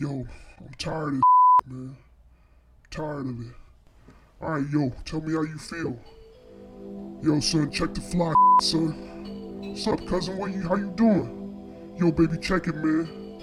[0.00, 0.24] Yo,
[0.60, 1.96] I'm tired of this, man.
[2.88, 3.52] tired of it.
[4.40, 5.98] Alright, yo, tell me how you feel.
[7.20, 8.32] Yo, son, check the fly,
[8.62, 8.92] son.
[9.60, 10.38] What's up, cousin?
[10.38, 11.96] What you, how you doing?
[11.98, 13.42] Yo, baby, check it, man.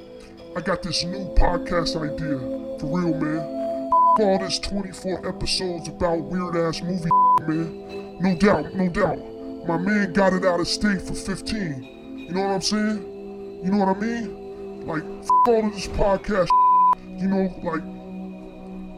[0.55, 2.39] I got this new podcast idea.
[2.79, 3.39] For real, man.
[4.21, 7.09] All this 24 episodes about weird ass movie,
[7.49, 8.17] man.
[8.21, 9.19] No doubt, no doubt.
[9.67, 11.83] My man got it out of state for 15.
[12.29, 13.61] You know what I'm saying?
[13.61, 14.44] You know what I mean?
[14.85, 16.47] Like, f- all of this podcast,
[17.17, 17.81] you know, like,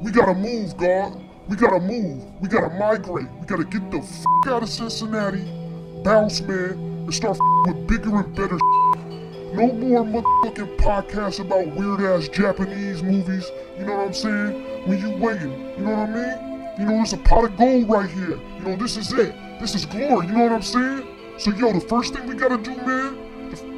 [0.03, 1.23] we gotta move, God.
[1.47, 2.23] We gotta move.
[2.41, 3.27] We gotta migrate.
[3.39, 5.45] We gotta get the f out of Cincinnati,
[6.03, 8.57] bounce, man, and start with bigger and better.
[9.53, 13.49] No more motherfucking podcasts about weird ass Japanese movies.
[13.79, 14.87] You know what I'm saying?
[14.87, 16.63] When you waiting, you know what I mean?
[16.77, 18.37] You know, there's a pot of gold right here.
[18.59, 19.33] You know, this is it.
[19.61, 20.27] This is glory.
[20.27, 21.07] You know what I'm saying?
[21.39, 23.17] So, yo, the first thing we gotta do, man,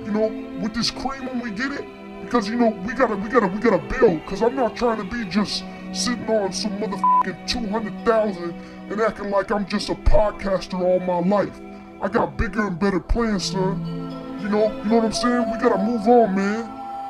[0.05, 0.27] you know,
[0.59, 1.85] with this cream when we get it,
[2.29, 4.23] because you know we gotta, we gotta, we gotta build.
[4.23, 8.53] Because I'm not trying to be just sitting on some motherfucking two hundred thousand
[8.91, 11.59] and acting like I'm just a podcaster all my life.
[12.01, 14.37] I got bigger and better plans, son.
[14.43, 15.51] You know, you know what I'm saying?
[15.51, 16.69] We gotta move on, man.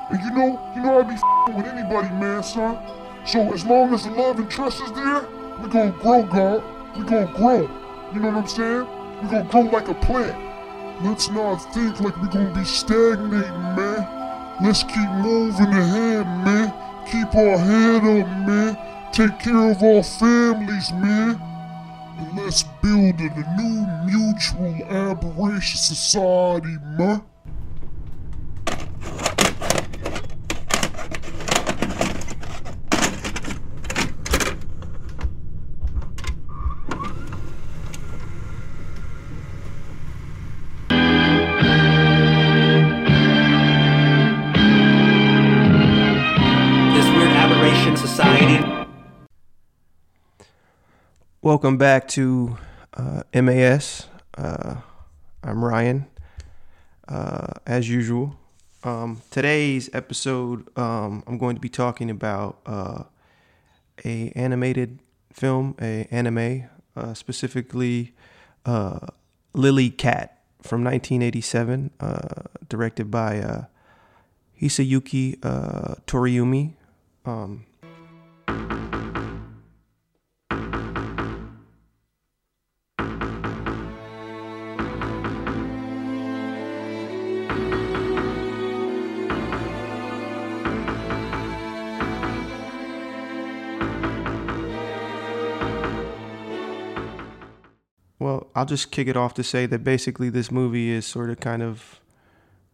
[0.10, 2.80] And you know, you know I be with anybody, man, son.
[3.26, 5.28] So as long as the love and trust is there,
[5.62, 6.64] we gonna grow, God.
[6.98, 7.70] We gonna grow.
[8.14, 8.88] You know what I'm saying?
[9.22, 11.04] We gonna grow like a plant.
[11.04, 14.19] Let's not think like we gonna be stagnating, man.
[14.62, 16.74] Let's keep moving ahead, man.
[17.10, 18.78] Keep our head up, man.
[19.14, 21.40] Take care of our families, man.
[22.20, 27.24] And let's build a new mutual aberration society, man.
[51.50, 52.60] Welcome back to
[52.94, 54.06] uh, MAS.
[54.38, 54.76] Uh,
[55.44, 56.06] I'm Ryan.
[57.08, 58.36] Uh, as usual,
[58.84, 63.06] um, today's episode, um, I'm going to be talking about uh,
[64.06, 65.00] a animated
[65.34, 68.14] film, a anime, uh, specifically
[68.68, 69.08] uh,
[69.56, 73.66] Lily Cat from 1987, uh, directed by
[74.62, 75.40] Hisayuki
[76.06, 76.74] Toriumi.
[77.26, 77.66] Um,
[98.70, 102.00] just kick it off to say that basically this movie is sort of kind of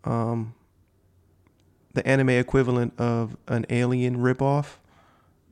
[0.03, 0.53] um,
[1.93, 4.77] the anime equivalent of an alien ripoff.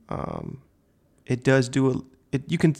[0.08, 0.62] Um,
[1.26, 2.36] it does do a.
[2.36, 2.76] It, you can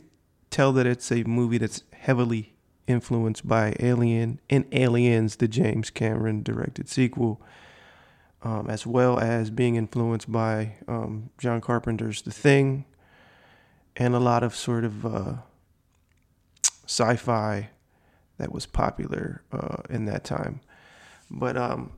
[0.51, 2.55] tell that it's a movie that's heavily
[2.87, 7.41] influenced by Alien and Aliens, the James Cameron directed sequel,
[8.43, 12.85] um, as well as being influenced by um, John Carpenter's The Thing,
[13.97, 15.07] and a lot of sort of.
[15.07, 15.33] Uh,
[16.87, 17.71] sci-fi
[18.39, 20.61] that was popular uh, in that time.
[21.31, 21.93] But um,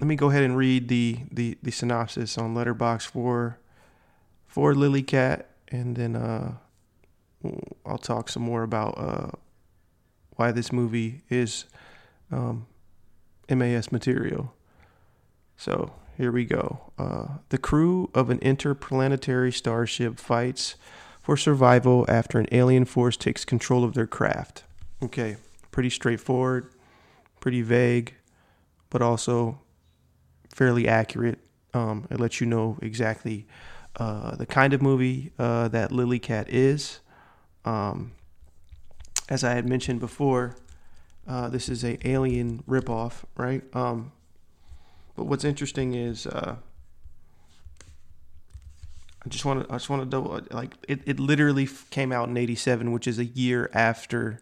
[0.00, 3.58] let me go ahead and read the the, the synopsis on Letterboxd for
[4.46, 6.54] for Lily Cat, and then uh,
[7.84, 9.30] I'll talk some more about uh,
[10.36, 11.66] why this movie is
[12.30, 12.66] um,
[13.48, 14.54] MAS material.
[15.56, 16.92] So here we go.
[16.98, 20.76] Uh, the crew of an interplanetary starship fights
[21.26, 24.62] for survival after an alien force takes control of their craft.
[25.02, 25.36] Okay,
[25.72, 26.70] pretty straightforward,
[27.40, 28.14] pretty vague,
[28.90, 29.58] but also
[30.54, 31.40] fairly accurate.
[31.74, 33.44] Um, it lets you know exactly
[33.96, 37.00] uh, the kind of movie uh, that Lily Cat is.
[37.64, 38.12] Um,
[39.28, 40.54] as I had mentioned before,
[41.26, 43.64] uh, this is a alien ripoff, right?
[43.74, 44.12] Um,
[45.16, 46.54] but what's interesting is uh,
[49.26, 52.28] I just want to I just want to double like it, it literally came out
[52.28, 54.40] in 87 which is a year after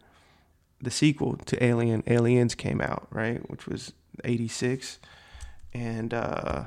[0.78, 3.48] the sequel to Alien Aliens came out right?
[3.50, 3.94] Which was
[4.24, 4.98] 86
[5.72, 6.64] and uh,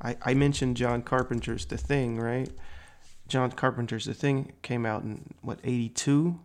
[0.00, 2.48] I I mentioned John Carpenter's The Thing right?
[3.26, 6.38] John Carpenter's The Thing came out in what 82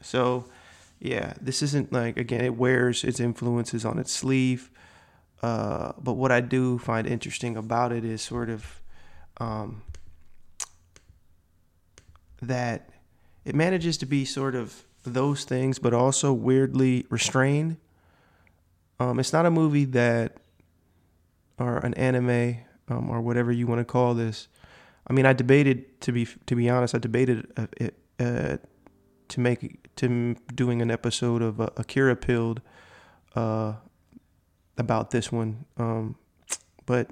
[0.00, 0.44] so
[1.00, 4.70] yeah this isn't like again it wears its influences on its sleeve
[5.42, 8.80] uh, but what I do find interesting about it is sort of
[9.38, 9.82] um,
[12.42, 12.90] that
[13.44, 17.76] it manages to be sort of those things, but also weirdly restrained.
[19.00, 20.38] Um, it's not a movie that,
[21.58, 22.58] or an anime
[22.88, 24.48] um, or whatever you want to call this.
[25.06, 27.66] I mean, I debated to be to be honest, I debated uh,
[28.20, 28.56] uh,
[29.28, 32.60] to make to doing an episode of uh, Akira Pilled
[33.34, 33.74] uh,
[34.76, 36.16] about this one, um,
[36.86, 37.10] but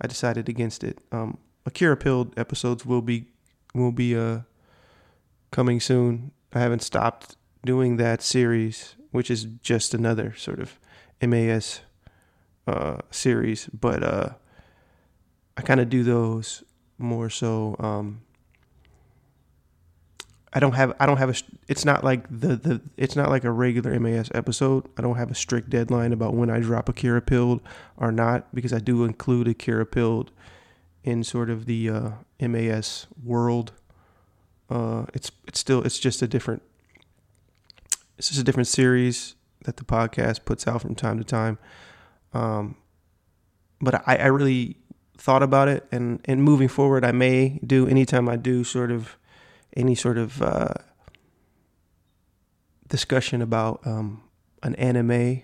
[0.00, 0.98] I decided against it.
[1.12, 3.26] Um, Akira Pilled episodes will be
[3.74, 4.40] will be uh,
[5.50, 6.32] coming soon.
[6.52, 10.78] I haven't stopped doing that series, which is just another sort of
[11.22, 11.80] MAS
[12.66, 14.30] uh, series, but uh,
[15.56, 16.62] I kind of do those
[16.98, 17.76] more so.
[17.78, 18.22] Um,
[20.52, 21.34] I don't have I don't have a
[21.68, 24.88] it's not like the the it's not like a regular MAS episode.
[24.98, 27.60] I don't have a strict deadline about when I drop Akira Pilled
[27.96, 30.32] or not because I do include Akira Pilled
[31.04, 32.10] in sort of the uh,
[32.40, 33.72] MAS world.
[34.70, 36.62] Uh, it's it's still it's just a different
[38.16, 39.34] it's just a different series
[39.64, 41.58] that the podcast puts out from time to time.
[42.32, 42.76] Um,
[43.80, 44.76] but I, I really
[45.16, 49.16] thought about it, and and moving forward, I may do anytime I do sort of
[49.76, 50.74] any sort of uh,
[52.88, 54.22] discussion about um,
[54.62, 55.42] an anime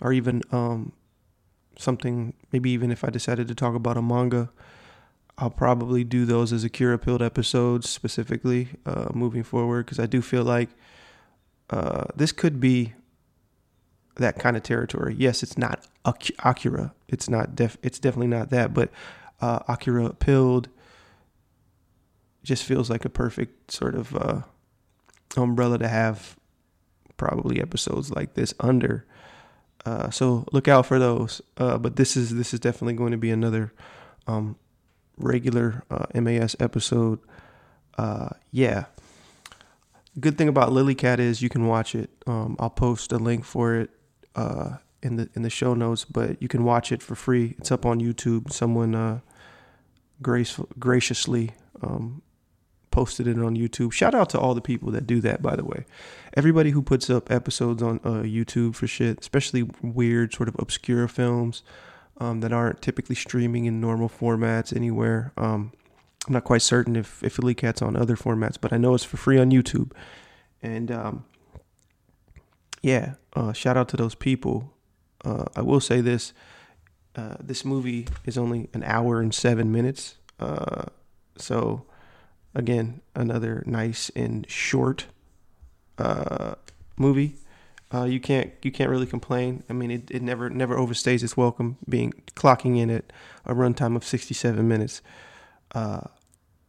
[0.00, 0.92] or even um,
[1.78, 2.34] something.
[2.52, 4.50] Maybe even if I decided to talk about a manga,
[5.36, 10.22] I'll probably do those as Akira Pilled episodes specifically uh, moving forward because I do
[10.22, 10.70] feel like
[11.70, 12.94] uh, this could be
[14.16, 15.16] that kind of territory.
[15.18, 16.94] Yes, it's not Akira.
[17.08, 17.76] It's not def.
[17.82, 18.72] It's definitely not that.
[18.72, 18.90] But
[19.40, 20.68] uh, Akira Pilled
[22.44, 24.42] just feels like a perfect sort of uh,
[25.36, 26.36] umbrella to have
[27.16, 29.04] probably episodes like this under.
[29.84, 31.42] Uh, so look out for those.
[31.56, 33.72] Uh, but this is this is definitely going to be another
[34.28, 34.56] um,
[35.16, 37.18] regular uh, MAS episode.
[37.96, 38.86] Uh, yeah.
[40.18, 42.10] Good thing about Lilycat is you can watch it.
[42.26, 43.90] Um, I'll post a link for it
[44.36, 47.54] uh, in the in the show notes, but you can watch it for free.
[47.58, 48.52] It's up on YouTube.
[48.52, 49.20] Someone uh,
[50.22, 51.52] grace, graciously
[51.82, 52.22] um,
[52.92, 53.92] posted it on YouTube.
[53.92, 55.84] Shout out to all the people that do that, by the way.
[56.36, 61.08] Everybody who puts up episodes on uh, YouTube for shit, especially weird, sort of obscure
[61.08, 61.64] films
[62.18, 65.32] um, that aren't typically streaming in normal formats anywhere.
[65.36, 65.72] Um,
[66.26, 69.04] I'm not quite certain if if Lily Cat's on other formats, but I know it's
[69.04, 69.92] for free on YouTube.
[70.62, 71.24] And um,
[72.82, 74.72] yeah, uh, shout out to those people.
[75.24, 76.32] Uh, I will say this:
[77.16, 80.84] uh, this movie is only an hour and seven minutes, uh,
[81.36, 81.84] so
[82.54, 85.06] Again, another nice and short
[85.98, 86.54] uh,
[86.96, 87.36] movie.
[87.92, 89.62] Uh, you can't you can't really complain.
[89.68, 93.12] I mean, it, it never never overstays its welcome, being clocking in at
[93.44, 95.02] a runtime of 67 minutes.
[95.74, 96.00] Uh,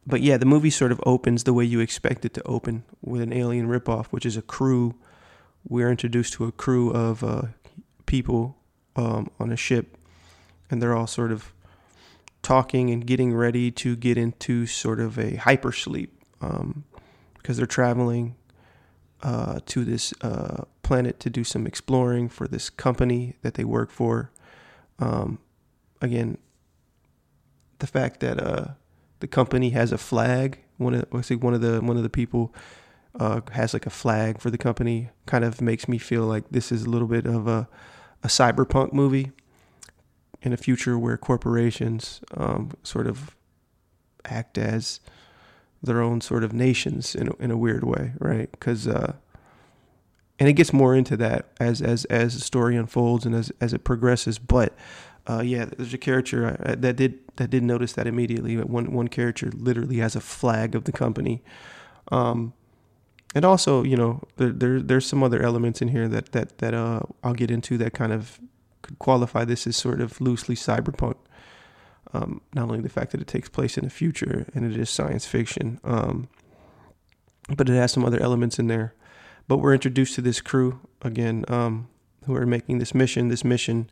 [0.06, 3.20] but yeah, the movie sort of opens the way you expect it to open with
[3.20, 4.94] an alien ripoff, which is a crew.
[5.68, 7.42] We're introduced to a crew of uh,
[8.06, 8.56] people
[8.94, 9.96] um, on a ship,
[10.70, 11.52] and they're all sort of
[12.42, 16.10] talking and getting ready to get into sort of a hypersleep
[16.40, 16.84] um,
[17.34, 18.36] because they're traveling
[19.22, 23.90] uh, to this uh, planet to do some exploring for this company that they work
[23.90, 24.30] for.
[25.00, 25.38] Um,
[26.00, 26.38] again,
[27.80, 28.68] the fact that uh,
[29.18, 30.60] the company has a flag.
[30.78, 32.54] One of I think one of the one of the people
[33.18, 35.10] uh, has like a flag for the company.
[35.26, 37.68] Kind of makes me feel like this is a little bit of a
[38.22, 39.32] a cyberpunk movie
[40.42, 43.36] in a future where corporations um, sort of
[44.24, 45.00] act as
[45.82, 48.50] their own sort of nations in a, in a weird way, right?
[48.52, 49.14] Because uh,
[50.38, 53.72] and it gets more into that as as as the story unfolds and as as
[53.72, 54.38] it progresses.
[54.38, 54.74] But
[55.26, 58.56] uh, yeah, there's a character uh, that did that did notice that immediately.
[58.56, 61.42] One one character literally has a flag of the company.
[62.12, 62.52] Um,
[63.34, 66.74] and also, you know, there, there there's some other elements in here that that that
[66.74, 68.38] uh, I'll get into that kind of
[68.82, 71.16] could qualify this as sort of loosely cyberpunk.
[72.14, 74.88] Um, not only the fact that it takes place in the future and it is
[74.88, 76.28] science fiction, um,
[77.56, 78.94] but it has some other elements in there.
[79.48, 81.88] But we're introduced to this crew again, um,
[82.26, 83.28] who are making this mission.
[83.28, 83.88] This mission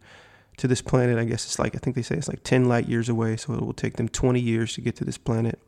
[0.56, 2.88] to this planet, I guess it's like I think they say it's like ten light
[2.88, 5.58] years away, so it will take them twenty years to get to this planet.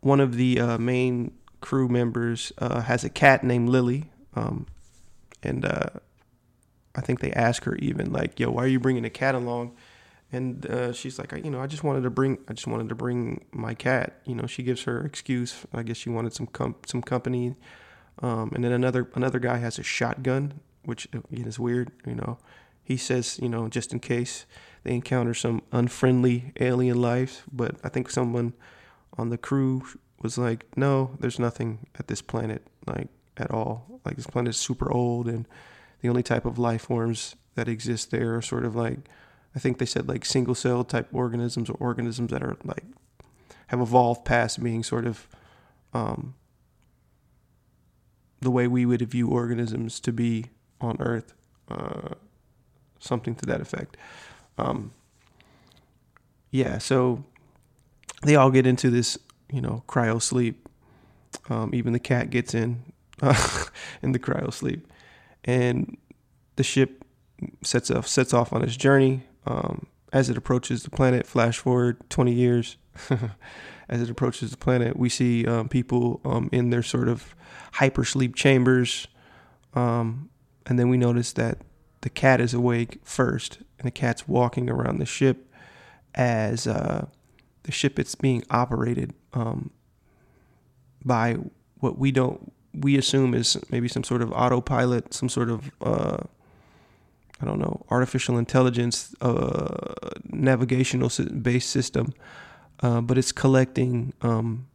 [0.00, 4.66] One of the uh, main crew members uh, has a cat named Lily, um,
[5.42, 5.90] and uh,
[6.94, 9.74] I think they ask her even like, "Yo, why are you bringing a cat along?"
[10.32, 12.94] And uh, she's like, "You know, I just wanted to bring, I just wanted to
[12.94, 15.64] bring my cat." You know, she gives her excuse.
[15.72, 17.54] I guess she wanted some com- some company.
[18.22, 21.90] Um, and then another another guy has a shotgun, which again is weird.
[22.06, 22.38] You know,
[22.82, 24.46] he says, you know, just in case
[24.84, 27.44] they encounter some unfriendly alien life.
[27.52, 28.54] But I think someone
[29.18, 29.82] on the crew
[30.22, 34.00] was like, "No, there's nothing at this planet like at all.
[34.04, 35.46] Like this planet is super old and."
[36.04, 39.08] the only type of life forms that exist there are sort of like
[39.56, 42.84] I think they said like single cell type organisms or organisms that are like
[43.68, 45.26] have evolved past being sort of
[45.94, 46.34] um,
[48.44, 50.46] the way we would view organisms to be
[50.80, 51.34] on Earth,
[51.68, 52.10] uh,
[52.98, 53.96] something to that effect.
[54.58, 54.92] Um,
[56.50, 57.24] yeah, so
[58.22, 59.18] they all get into this,
[59.50, 60.68] you know, cryo sleep.
[61.50, 62.82] Um, even the cat gets in
[63.20, 63.64] uh,
[64.02, 64.86] in the cryo sleep,
[65.44, 65.96] and
[66.56, 67.04] the ship
[67.62, 69.24] sets off sets off on its journey.
[69.46, 72.76] Um, as it approaches the planet, flash forward 20 years.
[73.88, 77.34] as it approaches the planet, we see um, people um, in their sort of
[77.74, 79.08] hypersleep chambers,
[79.74, 80.30] um,
[80.66, 81.58] and then we notice that
[82.02, 85.52] the cat is awake first, and the cat's walking around the ship
[86.14, 87.06] as uh,
[87.64, 89.70] the ship is being operated um,
[91.04, 91.36] by
[91.80, 96.18] what we don't we assume is maybe some sort of autopilot, some sort of uh,
[97.40, 101.10] I don't know artificial intelligence uh, navigational
[101.42, 102.14] based system,
[102.80, 104.66] uh, but it's collecting um,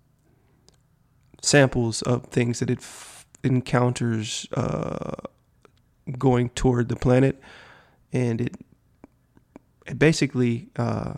[1.41, 5.15] samples of things that it f- encounters uh,
[6.17, 7.41] going toward the planet,
[8.11, 8.55] and it,
[9.87, 11.13] it basically uh,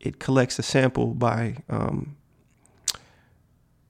[0.00, 2.16] it collects a sample by um,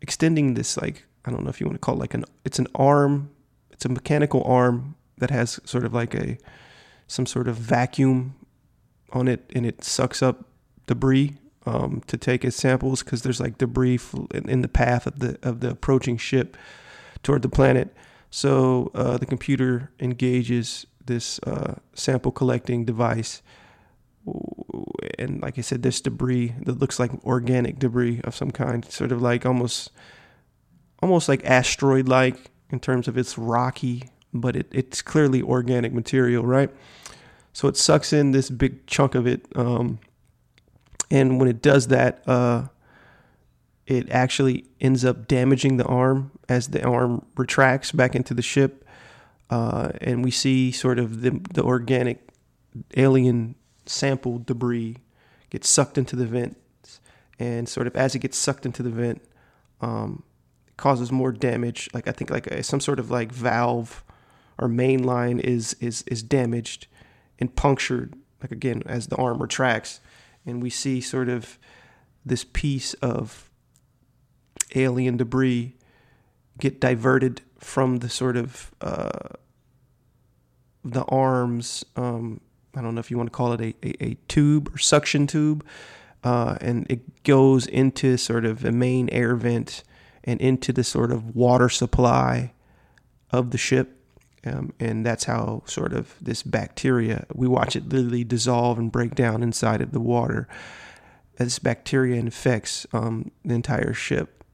[0.03, 2.59] extending this like I don't know if you want to call it like an it's
[2.59, 3.31] an arm
[3.71, 6.39] it's a mechanical arm that has sort of like a
[7.07, 8.35] some sort of vacuum
[9.13, 10.45] on it and it sucks up
[10.87, 14.01] debris um, to take its samples because there's like debris
[14.47, 16.57] in the path of the of the approaching ship
[17.23, 17.95] toward the planet.
[18.31, 23.43] So uh, the computer engages this uh, sample collecting device,
[25.19, 29.13] and like I said, this debris that looks like organic debris of some kind, sort
[29.13, 29.91] of like almost
[31.01, 36.45] almost like asteroid like in terms of its rocky, but it, it's clearly organic material,
[36.45, 36.71] right?
[37.53, 39.47] So it sucks in this big chunk of it.
[39.55, 39.99] Um,
[41.11, 42.69] and when it does that, uh,
[43.87, 48.87] it actually ends up damaging the arm as the arm retracts back into the ship.
[49.51, 52.27] Uh, and we see sort of the, the organic
[52.97, 54.97] alien sample debris
[55.51, 56.57] get sucked into the vent.
[57.39, 59.21] And sort of as it gets sucked into the vent,
[59.83, 60.23] um,
[60.77, 61.91] causes more damage.
[61.93, 64.03] Like I think like a, some sort of like valve
[64.59, 66.87] or main line is is is damaged
[67.39, 68.15] and punctured.
[68.41, 70.01] Like again, as the arm retracts,
[70.45, 71.59] and we see sort of
[72.25, 73.51] this piece of
[74.75, 75.77] alien debris
[76.59, 79.29] get diverted from the sort of uh,
[80.85, 81.85] the arms.
[81.97, 82.41] Um,
[82.75, 85.27] I don't know if you want to call it a, a, a tube or suction
[85.27, 85.65] tube,
[86.25, 89.85] uh, and it goes into sort of a main air vent
[90.25, 92.53] and into the sort of water supply
[93.31, 93.99] of the ship.
[94.45, 99.15] Um, and that's how sort of this bacteria, we watch it literally dissolve and break
[99.15, 100.49] down inside of the water.
[101.37, 104.45] This bacteria infects um, the entire ship.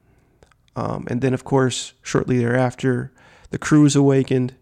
[0.77, 3.13] Um, and then, of course, shortly thereafter,
[3.51, 4.55] the crew is awakened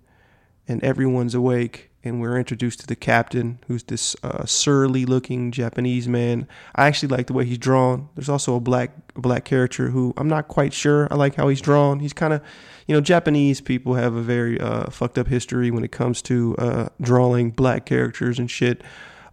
[0.69, 6.47] and everyone's awake and we're introduced to the captain, who's this uh, surly-looking Japanese man.
[6.75, 8.09] I actually like the way he's drawn.
[8.15, 11.09] There's also a black black character who I'm not quite sure.
[11.11, 12.01] I like how he's drawn.
[12.01, 12.43] He's kind of,
[12.87, 16.57] you know, Japanese people have a very uh, fucked up history when it comes to
[16.59, 18.83] uh, drawing black characters and shit.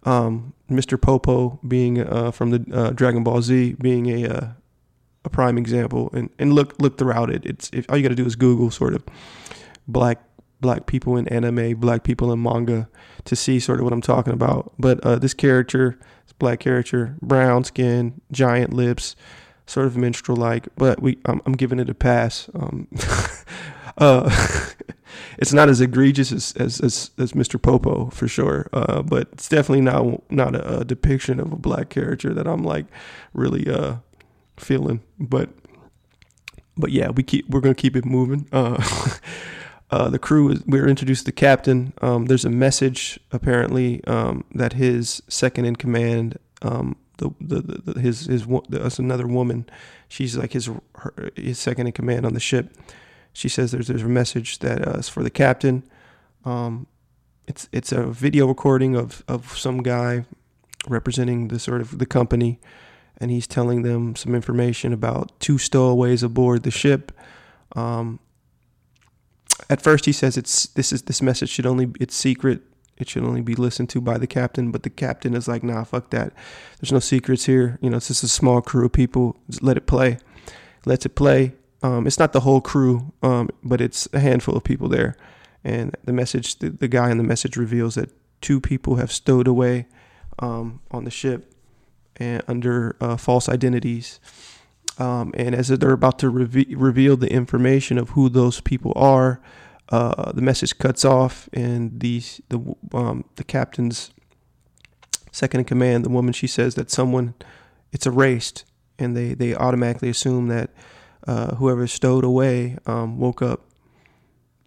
[0.04, 1.00] Um, Mr.
[1.00, 4.48] Popo being uh, from the uh, Dragon Ball Z being a uh,
[5.26, 7.46] a prime example, and and look look throughout it.
[7.46, 9.04] It's if, all you got to do is Google sort of
[9.88, 10.22] black
[10.64, 12.90] black people in anime, black people in manga
[13.26, 14.74] to see sort of what I'm talking about.
[14.80, 19.16] But uh, this character, this black character, brown skin, giant lips,
[19.74, 22.48] sort of minstrel like, but we I'm, I'm, giving it a pass.
[22.54, 22.88] Um,
[23.98, 24.30] uh,
[25.40, 27.60] it's not as egregious as, as, as, as Mr.
[27.60, 31.90] Popo for sure, uh, but it's definitely not not a, a, depiction of a black
[31.90, 32.86] character that I'm like
[33.34, 33.98] really uh,
[34.58, 35.02] feeling.
[35.20, 35.50] But
[36.78, 38.48] but yeah, we keep we're gonna keep it moving.
[38.52, 38.82] Uh,
[39.90, 41.94] uh, the crew is, we are introduced to the captain.
[42.00, 48.00] Um, there's a message apparently um, that his second in command, um, the, the, the,
[48.00, 49.66] his his that's another woman.
[50.08, 52.76] She's like his her, his second in command on the ship.
[53.34, 55.84] She says there's there's a message that uh, is for the captain.
[56.46, 56.88] Um,
[57.48, 60.26] it's it's a video recording of of some guy
[60.88, 62.60] representing the sort of the company,
[63.18, 67.12] and he's telling them some information about two stowaways aboard the ship.
[67.76, 68.20] Um,
[69.70, 72.62] at first he says it's this is this message should only it's secret
[72.98, 75.84] it should only be listened to by the captain but the captain is like nah
[75.84, 76.34] fuck that.
[76.80, 77.78] There's no secrets here.
[77.82, 79.38] You know it's just a small crew of people.
[79.50, 80.18] Just let it play.
[80.86, 81.54] Lets it play.
[81.82, 85.16] Um, it's not the whole crew um, but it's a handful of people there.
[85.64, 89.48] And the message the, the guy in the message reveals that two people have stowed
[89.48, 89.88] away
[90.40, 91.54] um, on the ship
[92.18, 94.20] and under uh, false identities.
[95.00, 99.42] Um, and as they're about to reve- reveal the information of who those people are,
[99.90, 104.12] uh, the message cuts off, and the the um, the captain's
[105.32, 107.34] second in command, the woman, she says that someone
[107.92, 108.66] it's erased,
[108.98, 110.72] and they they automatically assume that
[111.28, 113.62] uh, whoever stowed away um, woke up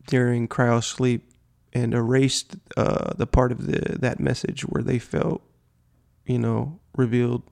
[0.06, 1.32] during cryo sleep
[1.72, 5.42] and erased uh, the part of the that message where they felt,
[6.24, 7.42] you know, revealed,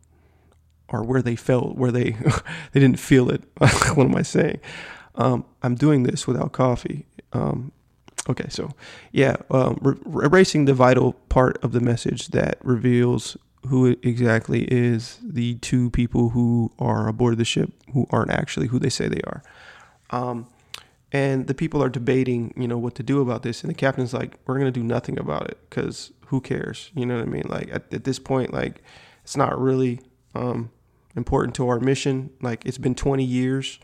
[0.89, 2.11] or where they felt where they
[2.73, 3.43] they didn't feel it.
[3.59, 4.61] what am I saying?
[5.17, 7.07] Um, I'm doing this without coffee.
[7.35, 7.73] Um,
[8.29, 8.71] okay, so
[9.13, 13.37] yeah, um, re- erasing the vital part of the message that reveals
[13.67, 18.79] who exactly is the two people who are aboard the ship who aren't actually who
[18.79, 19.43] they say they are.
[20.11, 20.47] Um,
[21.13, 23.63] and the people are debating, you know, what to do about this.
[23.63, 26.91] And the captain's like, we're going to do nothing about it because who cares?
[26.95, 27.45] You know what I mean?
[27.47, 28.83] Like at, at this point, like
[29.23, 30.01] it's not really
[30.35, 30.71] um,
[31.17, 32.31] important to our mission.
[32.43, 33.79] Like it's been 20 years.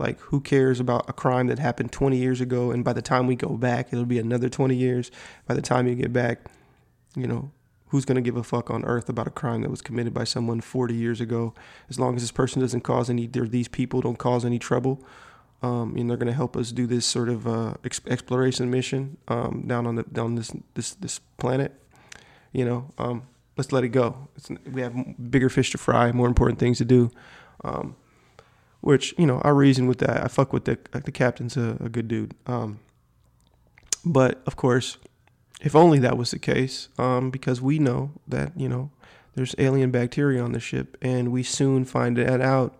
[0.00, 2.70] Like who cares about a crime that happened 20 years ago?
[2.70, 5.10] And by the time we go back, it'll be another 20 years.
[5.46, 6.46] By the time you get back,
[7.14, 7.52] you know,
[7.88, 10.24] who's going to give a fuck on earth about a crime that was committed by
[10.24, 11.54] someone 40 years ago?
[11.88, 15.04] As long as this person doesn't cause any, these people don't cause any trouble
[15.62, 19.18] um, and they're going to help us do this sort of uh, ex- exploration mission
[19.28, 21.74] um, down on the down this this this planet.
[22.52, 23.24] You know, um,
[23.56, 24.28] let's let it go.
[24.36, 24.94] It's, we have
[25.30, 27.10] bigger fish to fry, more important things to do.
[27.62, 27.96] Um,
[28.80, 30.24] which you know, I reason with that.
[30.24, 32.34] I fuck with the the captain's a, a good dude.
[32.46, 32.80] Um,
[34.04, 34.98] but of course,
[35.60, 38.90] if only that was the case, um, because we know that you know
[39.34, 42.78] there's alien bacteria on the ship, and we soon find that out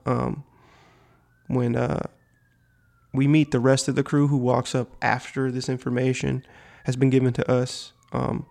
[1.47, 1.77] when.
[1.77, 2.07] Uh,
[3.13, 6.45] we meet the rest of the crew who walks up after this information
[6.85, 7.93] has been given to us.
[8.13, 8.47] Um,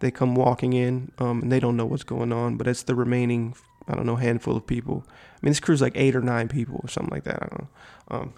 [0.00, 2.94] they come walking in um, and they don't know what's going on, but it's the
[2.94, 3.54] remaining,
[3.88, 5.04] I don't know, handful of people.
[5.08, 7.42] I mean, this crew's like eight or nine people or something like that.
[7.42, 7.68] I don't know.
[8.08, 8.34] Um,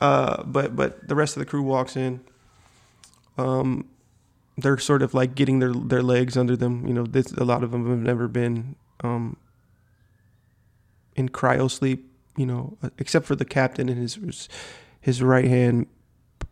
[0.00, 2.20] uh, but but the rest of the crew walks in.
[3.36, 3.88] Um,
[4.56, 6.86] they're sort of like getting their their legs under them.
[6.86, 9.36] You know, this, a lot of them have never been um,
[11.16, 14.48] in cryo sleep you know, except for the captain and his
[14.98, 15.86] his right hand.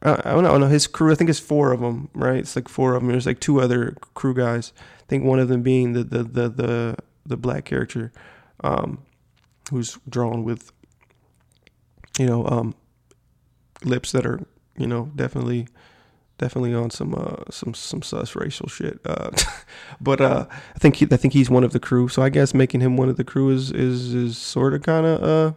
[0.02, 0.66] Uh, I don't know.
[0.66, 1.10] His crew.
[1.10, 2.38] I think it's four of them, right?
[2.38, 3.10] It's like four of them.
[3.10, 4.72] There's like two other crew guys.
[4.76, 6.96] I think one of them being the the the the,
[7.28, 8.12] the black character,
[8.64, 8.98] um,
[9.70, 10.72] who's drawn with,
[12.18, 12.74] you know, um,
[13.84, 14.40] lips that are
[14.76, 15.68] you know definitely
[16.38, 19.00] definitely on some uh, some some sus racial shit.
[19.04, 19.30] Uh,
[20.00, 22.08] but uh, I think he, I think he's one of the crew.
[22.08, 25.06] So I guess making him one of the crew is is is sort of kind
[25.06, 25.52] of uh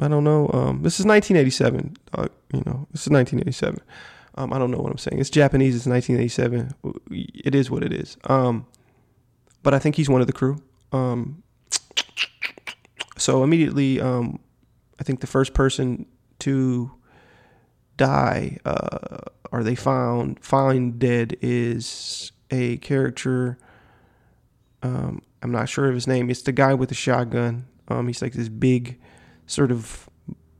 [0.00, 0.50] I don't know.
[0.52, 1.96] Um, this is 1987.
[2.12, 3.78] Uh, you know, this is 1987.
[4.34, 5.18] Um, I don't know what I'm saying.
[5.18, 5.74] It's Japanese.
[5.74, 6.74] It's 1987.
[7.10, 8.18] It is what it is.
[8.24, 8.66] Um,
[9.66, 10.62] but I think he's one of the crew.
[10.92, 11.42] Um,
[13.18, 14.38] so immediately, um,
[15.00, 16.06] I think the first person
[16.38, 16.92] to
[17.96, 19.18] die uh,
[19.50, 23.58] or they found find dead is a character.
[24.84, 26.30] Um, I'm not sure of his name.
[26.30, 27.66] It's the guy with the shotgun.
[27.88, 29.00] Um, he's like this big
[29.46, 30.08] sort of,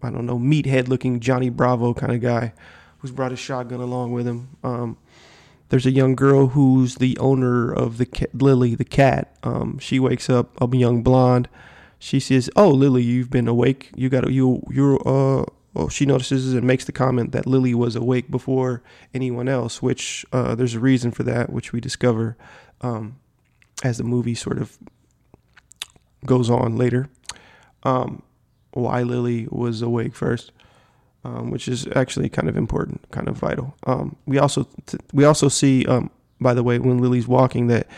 [0.03, 2.55] I don't know, meathead looking Johnny Bravo kind of guy
[2.99, 4.57] who's brought his shotgun along with him.
[4.64, 4.99] Um,
[5.69, 9.37] there's a young girl who's the owner of the cat, Lily, the cat.
[9.43, 11.49] Um, she wakes up, a young blonde.
[11.99, 13.91] She says, "Oh, Lily, you've been awake.
[13.97, 17.97] You got you you're uh." Well, she notices and makes the comment that Lily was
[17.97, 22.35] awake before anyone else, which uh, there's a reason for that, which we discover
[22.81, 23.19] um,
[23.85, 24.79] as the movie sort of
[26.25, 27.11] goes on later.
[27.83, 28.23] Um,
[28.71, 30.51] why Lily was awake first,
[31.27, 33.75] um, which is actually kind of important, kind of vital.
[33.85, 34.69] Um, we also
[35.12, 36.11] we also see, um,
[36.41, 37.89] by the way, when Lily's walking, that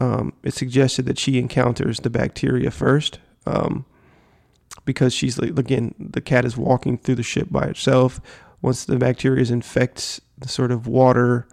[0.00, 3.84] um, it suggested that she encounters the bacteria first, um,
[4.84, 8.20] because she's again, the cat is walking through the ship by itself.
[8.60, 11.46] Once the bacteria infects the sort of water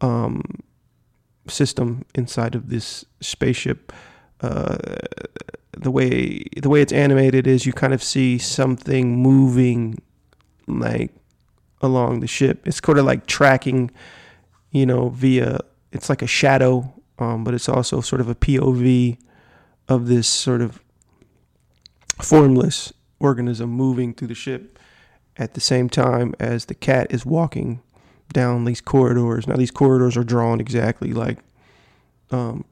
[0.00, 0.42] um,
[1.46, 3.92] system inside of this spaceship.
[4.40, 4.76] Uh,
[5.78, 10.02] the way the way it's animated is you kind of see something moving
[10.66, 11.12] like
[11.80, 12.66] along the ship.
[12.66, 13.90] It's sort of like tracking,
[14.70, 15.60] you know, via
[15.92, 19.18] it's like a shadow, um, but it's also sort of a POV
[19.88, 20.80] of this sort of
[22.20, 24.78] formless organism moving through the ship
[25.36, 27.80] at the same time as the cat is walking
[28.32, 29.46] down these corridors.
[29.46, 31.38] Now these corridors are drawn exactly like
[32.30, 32.64] um,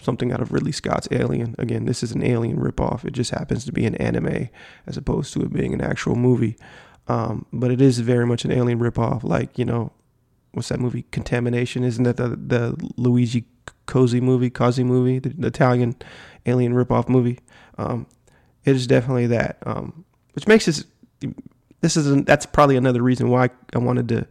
[0.00, 1.54] something out of Ridley Scott's Alien.
[1.58, 3.04] Again, this is an Alien ripoff.
[3.04, 4.48] It just happens to be an anime
[4.86, 6.56] as opposed to it being an actual movie.
[7.08, 9.92] Um, but it is very much an Alien ripoff, like you know,
[10.52, 11.04] what's that movie?
[11.10, 11.84] Contamination.
[11.84, 13.44] Isn't that the the Luigi
[13.86, 15.96] Cozzi movie, Cozzi movie, the, the Italian
[16.46, 17.38] alien ripoff movie?
[17.78, 18.06] Um,
[18.64, 19.58] it is definitely that.
[19.66, 20.84] Um, which makes this
[21.80, 24.26] this is an, that's probably another reason why I wanted to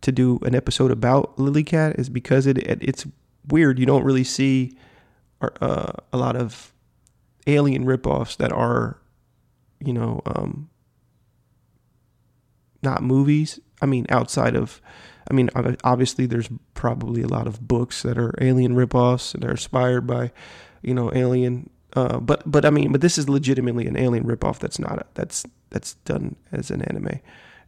[0.00, 3.06] to do an episode about Lilycat is because it, it it's
[3.48, 3.78] weird.
[3.78, 4.76] You don't really see
[5.40, 6.72] uh, a lot of
[7.46, 8.98] alien ripoffs that are,
[9.80, 10.68] you know, um,
[12.82, 13.60] not movies.
[13.80, 14.80] I mean, outside of,
[15.30, 15.50] I mean,
[15.84, 20.32] obviously there's probably a lot of books that are alien ripoffs that are inspired by,
[20.82, 21.70] you know, alien.
[21.94, 24.58] Uh, but but I mean, but this is legitimately an alien ripoff.
[24.58, 27.20] That's not a, that's that's done as an anime,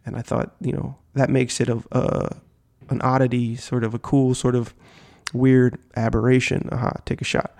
[0.04, 2.36] and I thought you know that makes it a, a
[2.90, 4.74] an oddity, sort of a cool, sort of
[5.32, 6.68] weird aberration.
[6.70, 7.56] Aha, take a shot.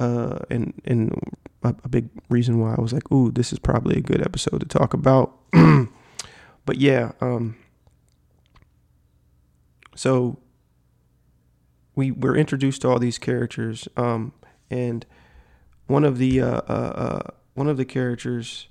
[0.00, 1.12] Uh, and and
[1.62, 4.60] a, a, big reason why I was like, ooh, this is probably a good episode
[4.60, 5.36] to talk about.
[6.70, 7.56] but yeah, um,
[9.96, 10.38] so
[11.96, 14.32] we were introduced to all these characters, um,
[14.70, 15.04] and
[15.88, 18.68] one of the uh, uh, uh one of the characters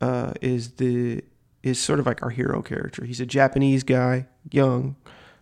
[0.00, 1.22] uh, is the
[1.62, 3.04] is sort of like our hero character.
[3.04, 4.96] He's a Japanese guy, young,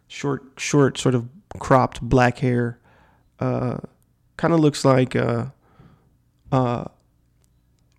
[0.08, 1.28] short, short, sort of
[1.60, 2.80] cropped black hair.
[3.38, 3.76] Uh,
[4.36, 5.44] kind of looks like uh,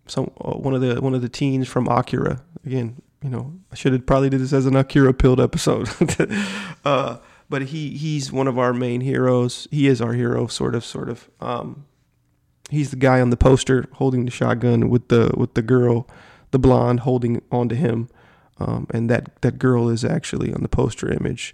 [0.06, 2.44] some one of the one of the teens from Akira.
[2.66, 5.90] Again, you know, I should have probably did this as an Akira pilled episode.
[6.86, 7.18] uh,
[7.50, 9.68] but he he's one of our main heroes.
[9.72, 11.30] He is our hero, sort of, sort of.
[11.42, 11.86] Um,
[12.70, 16.08] he's the guy on the poster holding the shotgun with the with the girl
[16.52, 18.10] the blonde holding onto him,
[18.60, 21.54] um, and that that girl is actually on the poster image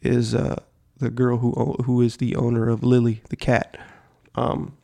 [0.00, 0.60] is uh,
[0.98, 1.52] the girl who
[1.84, 3.76] who is the owner of Lily the cat.
[4.34, 4.76] Um,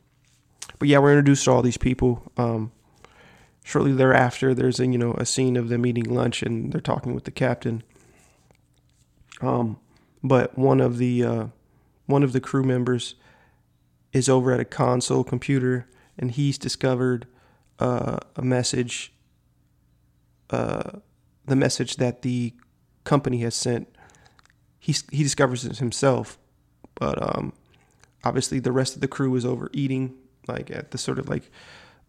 [0.79, 2.31] but yeah, we're introduced to all these people.
[2.37, 2.73] Um,
[3.68, 7.14] shortly thereafter, there's a you know a scene of them eating lunch and they're talking
[7.14, 7.83] with the captain.
[9.42, 9.78] Um,
[10.24, 11.46] but one of the uh,
[12.07, 13.14] one of the crew members
[14.11, 15.87] is over at a console computer
[16.18, 17.26] and he's discovered
[17.78, 19.12] uh, a message
[20.48, 21.00] uh,
[21.44, 22.54] the message that the
[23.04, 23.87] company has sent.
[24.78, 26.38] He he discovers it himself,
[26.94, 27.52] but um,
[28.24, 30.14] obviously the rest of the crew is over eating
[30.46, 31.50] like at the sort of like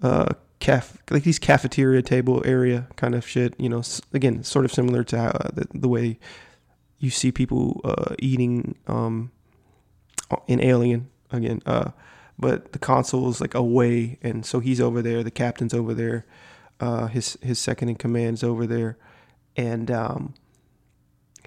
[0.01, 3.53] uh caf like these cafeteria table area kind of shit.
[3.59, 6.19] You know, again, sort of similar to how, uh, the, the way
[6.99, 9.31] you see people uh, eating um,
[10.47, 11.61] in Alien again.
[11.65, 11.91] Uh,
[12.37, 15.23] but the console is like away, and so he's over there.
[15.23, 16.25] The captain's over there
[16.79, 18.97] uh, his his second in command's over there,
[19.55, 20.33] and um,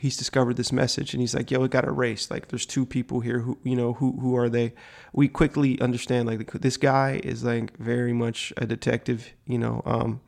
[0.02, 2.28] he's discovered this message, and he's like, "Yo, we got a race.
[2.28, 3.38] Like, there's two people here.
[3.38, 4.74] Who you know who who are they?"
[5.12, 9.32] We quickly understand like this guy is like very much a detective.
[9.46, 10.20] You know, um,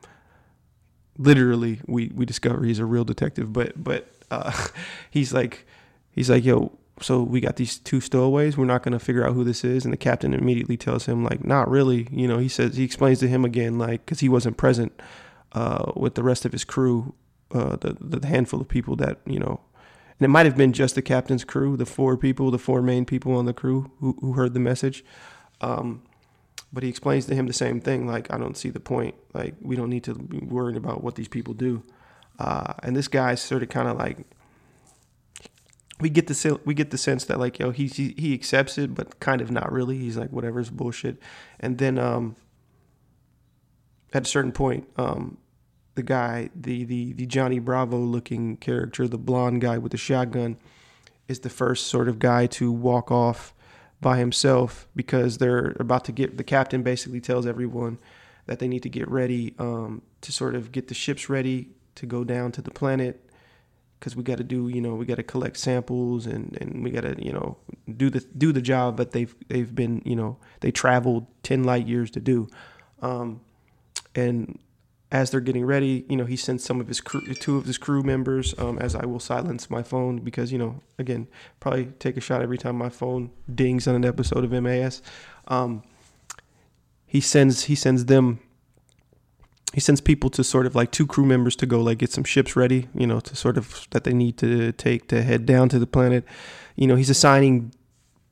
[1.17, 4.67] literally, we we discover he's a real detective, but but uh,
[5.11, 5.67] he's like
[6.09, 8.55] he's like, "Yo." so we got these two stowaways.
[8.55, 9.83] We're not going to figure out who this is.
[9.83, 12.07] And the captain immediately tells him, like, not really.
[12.09, 14.93] You know, he says, he explains to him again, like, because he wasn't present
[15.51, 17.13] uh, with the rest of his crew,
[17.55, 19.61] uh, the, the handful of people that, you know,
[20.19, 23.05] and it might have been just the captain's crew, the four people, the four main
[23.05, 25.03] people on the crew who, who heard the message.
[25.61, 26.03] Um,
[26.71, 29.15] but he explains to him the same thing, like, I don't see the point.
[29.33, 31.83] Like, we don't need to be worried about what these people do.
[32.37, 34.25] Uh, and this guy sort of kind of like
[36.01, 38.93] we get the we get the sense that like yo he, he he accepts it
[38.93, 41.17] but kind of not really he's like whatever's bullshit
[41.61, 42.35] and then um
[44.11, 45.37] at a certain point um
[45.95, 50.57] the guy the the the Johnny Bravo looking character the blonde guy with the shotgun
[51.27, 53.53] is the first sort of guy to walk off
[54.01, 57.97] by himself because they're about to get the captain basically tells everyone
[58.45, 62.05] that they need to get ready um, to sort of get the ships ready to
[62.05, 63.21] go down to the planet
[63.99, 66.91] because we got to do you know we got to collect samples and and we
[66.91, 67.57] got to you know
[67.97, 71.87] do the do the job that they've they've been you know they traveled 10 light
[71.87, 72.47] years to do.
[73.01, 73.41] Um,
[74.15, 74.57] and
[75.15, 77.77] as they're getting ready you know he sends some of his crew two of his
[77.77, 81.27] crew members um, as I will silence my phone because you know again
[81.61, 85.01] probably take a shot every time my phone dings on an episode of MAS
[85.47, 85.83] um,
[87.05, 88.39] he sends he sends them
[89.73, 92.23] he sends people to sort of like two crew members to go like get some
[92.23, 95.67] ships ready, you know, to sort of that they need to take to head down
[95.67, 96.23] to the planet.
[96.77, 97.73] You know, he's assigning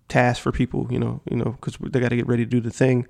[0.08, 2.62] tasks for people, you know, you know, because they got to get ready to do
[2.62, 3.08] the thing.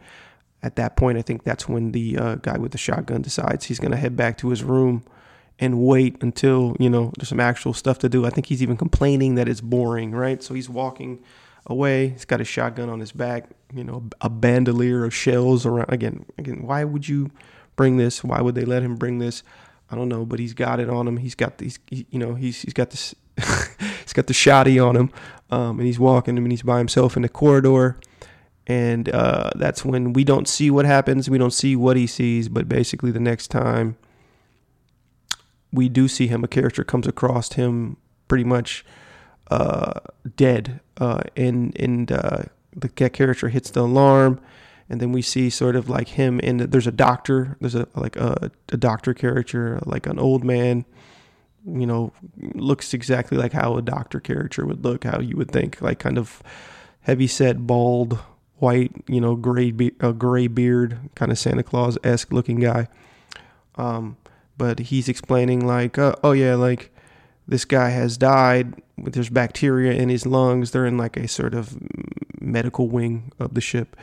[0.64, 3.80] At that point, I think that's when the uh, guy with the shotgun decides he's
[3.80, 5.04] going to head back to his room
[5.60, 8.26] and wait until you know there's some actual stuff to do.
[8.26, 10.42] I think he's even complaining that it's boring, right?
[10.42, 11.22] So he's walking
[11.68, 12.10] away.
[12.10, 15.92] He's got a shotgun on his back, you know, a bandolier of shells around.
[15.92, 17.32] Again, again, why would you
[17.76, 18.24] bring this?
[18.24, 19.44] Why would they let him bring this?
[19.90, 21.18] I don't know, but he's got it on him.
[21.18, 23.14] He's got these, he, you know, he's he's got this,
[24.02, 25.12] he's got the shotty on him,
[25.52, 27.98] um, and he's walking and he's by himself in the corridor.
[28.66, 31.30] And uh, that's when we don't see what happens.
[31.30, 33.98] We don't see what he sees, but basically, the next time
[35.72, 37.98] we do see him, a character comes across him
[38.28, 38.86] pretty much
[39.52, 40.00] uh,
[40.38, 42.44] dead, uh, and and uh,
[42.76, 44.40] the character hits the alarm,
[44.90, 48.16] and then we see sort of like him and there's a doctor, there's a like
[48.16, 50.86] a, a doctor character, like an old man,
[51.66, 52.14] you know,
[52.54, 56.18] looks exactly like how a doctor character would look, how you would think, like kind
[56.18, 56.42] of
[57.02, 58.20] heavy set, bald,
[58.58, 62.88] white, you know, gray be- a gray beard, kind of Santa Claus esque looking guy.
[63.76, 64.18] Um,
[64.58, 66.92] but he's explaining like, uh, oh yeah, like
[67.48, 68.82] this guy has died.
[68.98, 70.72] There's bacteria in his lungs.
[70.72, 71.78] They're in like a sort of
[72.40, 73.98] medical wing of the ship,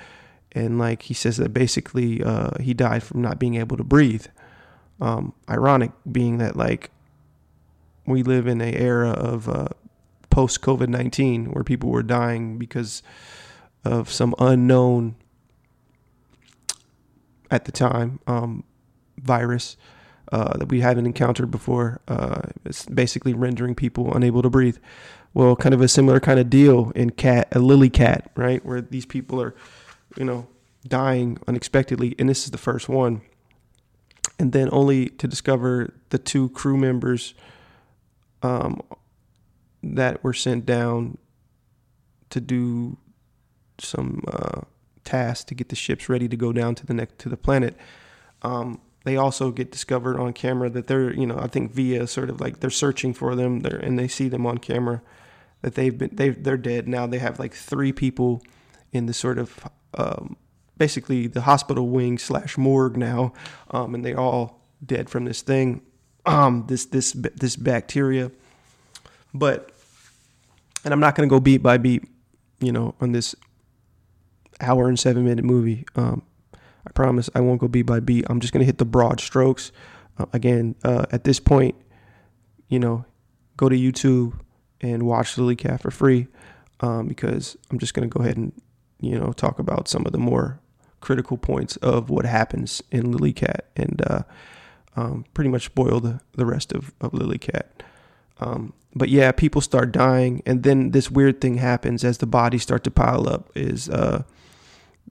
[0.53, 4.27] and like he says that basically uh, he died from not being able to breathe.
[5.01, 6.91] Um, ironic being that like
[8.05, 9.69] we live in an era of uh,
[10.29, 13.03] post COVID nineteen where people were dying because
[13.85, 15.16] of some unknown
[17.51, 18.64] at the time um,
[19.19, 19.77] virus
[20.33, 22.01] uh, that we haven't encountered before.
[22.07, 24.79] Uh, it's basically rendering people unable to breathe.
[25.35, 28.81] Well, kind of a similar kind of deal in cat, a lily cat, right, where
[28.81, 29.55] these people are,
[30.16, 30.49] you know,
[30.87, 33.23] dying unexpectedly, and this is the first one.
[34.38, 37.35] And then only to discover the two crew members
[38.43, 38.81] um,
[39.83, 41.19] that were sent down
[42.31, 42.97] to do
[43.81, 44.62] some uh,
[45.05, 47.77] tasks to get the ships ready to go down to the next to the planet.
[48.43, 52.31] Um, they also get discovered on camera that they're you know I think via sort
[52.31, 55.03] of like they're searching for them there and they see them on camera
[55.62, 58.43] that they've been they they're dead now they have like three people
[58.93, 60.37] in the sort of um,
[60.79, 63.33] basically the hospital wing slash morgue now
[63.71, 65.83] um, and they're all dead from this thing
[66.27, 68.31] um, this this this bacteria
[69.33, 69.73] but
[70.85, 72.05] and I'm not gonna go beat by beat
[72.61, 73.35] you know on this
[74.61, 76.23] hour and seven minute movie um,
[76.87, 78.25] I promise I won't go beat by beat.
[78.29, 79.73] I'm just to hit the broad strokes.
[80.18, 81.75] Uh, again, uh, at this point,
[82.68, 83.05] you know,
[83.57, 84.38] go to YouTube
[84.81, 86.29] and watch Lily Cat for free
[86.81, 88.53] um, because I'm just to go ahead and,
[89.01, 90.61] you know, talk about some of the more
[91.01, 94.23] critical points of what happens in Lily Cat and uh,
[94.96, 97.83] um, pretty much spoil the, the rest of, of Lily Cat.
[98.38, 102.62] Um, but yeah, people start dying, and then this weird thing happens as the bodies
[102.62, 103.51] start to pile up.
[103.55, 104.25] Is uh,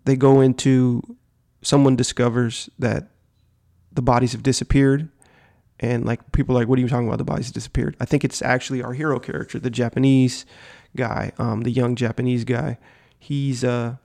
[0.09, 1.01] they go into
[1.61, 3.09] someone discovers that
[3.91, 5.09] the bodies have disappeared
[5.79, 7.17] and like people are like what are you talking about?
[7.17, 7.95] The bodies disappeared.
[7.99, 10.45] I think it's actually our hero character the japanese
[10.95, 12.77] guy um, the young japanese guy.
[13.17, 13.95] He's uh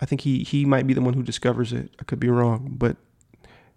[0.00, 1.90] i think he he might be the one who discovers it.
[2.00, 2.96] I could be wrong but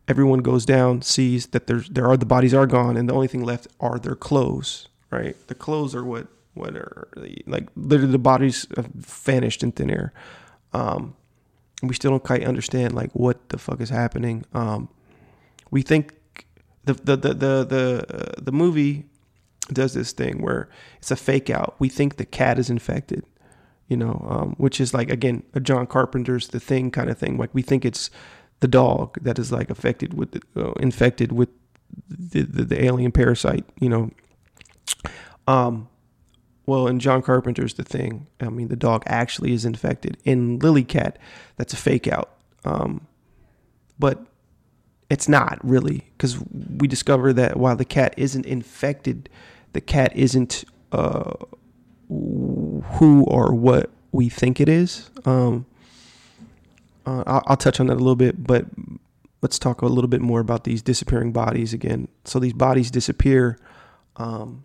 [0.08, 3.28] everyone goes down sees that there's there are the bodies are gone and the only
[3.28, 5.36] thing left are their clothes right?
[5.48, 7.08] The clothes are what what are
[7.46, 10.14] like literally the bodies have vanished in thin air
[10.74, 11.16] um
[11.84, 14.46] we still don't quite understand like what the fuck is happening.
[14.54, 14.90] Um,
[15.70, 16.16] we think
[16.86, 19.06] the the the the the, uh, the movie
[19.72, 21.76] does this thing where it's a fake out.
[21.80, 23.26] We think the cat is infected,
[23.88, 27.38] you know, um, which is like again a John Carpenter's The Thing kind of thing.
[27.38, 28.10] Like we think it's
[28.62, 31.50] the dog that is like affected with the, uh, infected with
[32.08, 34.10] the, the, the alien parasite, you know.
[35.48, 35.90] Um,
[36.66, 40.18] well, in John Carpenter's The Thing, I mean, the dog actually is infected.
[40.24, 41.18] In Lily Cat,
[41.58, 42.38] that's a fake out.
[42.64, 43.08] Um,
[44.00, 44.26] but
[45.10, 46.38] it's not really, because
[46.80, 49.30] we discover that while the cat isn't infected,
[49.74, 51.34] the cat isn't uh,
[52.08, 55.10] who or what we think it is.
[55.26, 55.66] Um,
[57.06, 58.66] uh, I'll, I'll touch on that a little bit, but
[59.42, 62.08] let's talk a little bit more about these disappearing bodies again.
[62.24, 63.60] So these bodies disappear.
[64.16, 64.64] Um,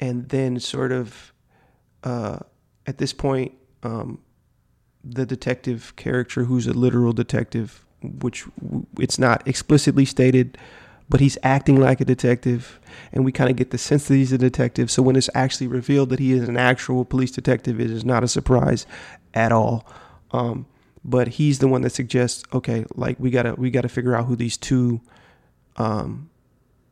[0.00, 1.32] and then sort of
[2.02, 2.38] uh,
[2.86, 3.52] at this point,
[3.82, 4.18] um,
[5.02, 8.44] the detective character, who's a literal detective, which
[8.98, 10.58] it's not explicitly stated,
[11.08, 12.80] but he's acting like a detective,
[13.12, 14.90] and we kind of get the sense that he's a detective.
[14.90, 18.24] So when it's actually revealed that he is an actual police detective, it is not
[18.24, 18.86] a surprise
[19.34, 19.86] at all.
[20.30, 20.66] Um,
[21.04, 24.36] but he's the one that suggests, okay, like we gotta we gotta figure out who
[24.36, 25.02] these two
[25.76, 26.30] um,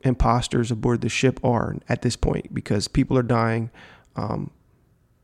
[0.03, 3.69] imposters aboard the ship are at this point because people are dying.
[4.15, 4.51] Um,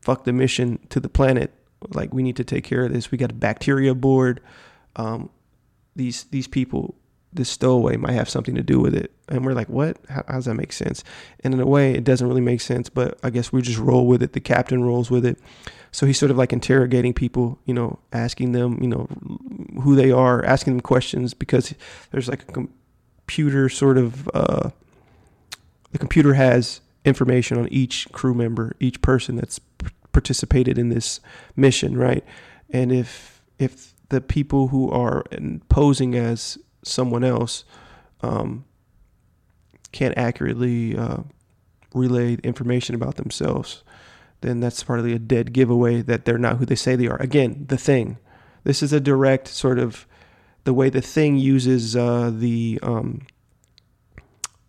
[0.00, 1.52] fuck the mission to the planet.
[1.90, 3.10] Like we need to take care of this.
[3.10, 4.40] We got a bacteria aboard.
[4.96, 5.30] Um,
[5.96, 6.94] these these people,
[7.32, 9.12] this stowaway might have something to do with it.
[9.28, 9.98] And we're like, what?
[10.08, 11.04] How, how does that make sense?
[11.44, 12.88] And in a way, it doesn't really make sense.
[12.88, 14.32] But I guess we just roll with it.
[14.32, 15.38] The captain rolls with it.
[15.92, 19.08] So he's sort of like interrogating people, you know, asking them, you know,
[19.82, 21.74] who they are, asking them questions because
[22.12, 22.66] there's like a
[23.30, 24.70] computer sort of uh,
[25.92, 29.60] the computer has information on each crew member, each person that's
[30.10, 31.20] participated in this
[31.54, 32.24] mission, right?
[32.70, 35.22] And if if the people who are
[35.68, 37.62] posing as someone else
[38.20, 38.64] um,
[39.92, 41.18] can't accurately uh,
[41.94, 43.84] relay information about themselves,
[44.40, 47.22] then that's partly a dead giveaway that they're not who they say they are.
[47.22, 48.18] Again, the thing.
[48.64, 50.04] This is a direct sort of
[50.64, 53.26] the way the thing uses uh, the um,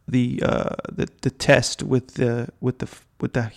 [0.08, 2.88] the, uh, the the test with the with the
[3.20, 3.52] with the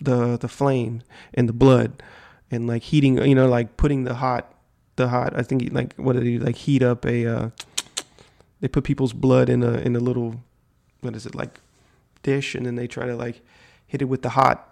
[0.00, 1.02] the the flame
[1.34, 2.02] and the blood
[2.50, 4.54] and like heating you know like putting the hot
[4.96, 7.50] the hot I think like what did he like heat up a uh,
[8.60, 10.40] they put people's blood in a in a little
[11.00, 11.60] what is it like
[12.22, 13.42] dish and then they try to like
[13.86, 14.71] hit it with the hot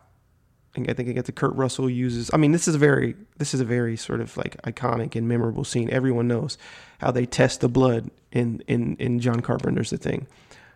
[0.77, 2.31] I think I get the Kurt Russell uses.
[2.33, 5.27] I mean, this is a very this is a very sort of like iconic and
[5.27, 5.91] memorable scene.
[5.91, 6.59] Everyone knows
[6.99, 10.27] how they test the blood in in in John Carpenter's The Thing.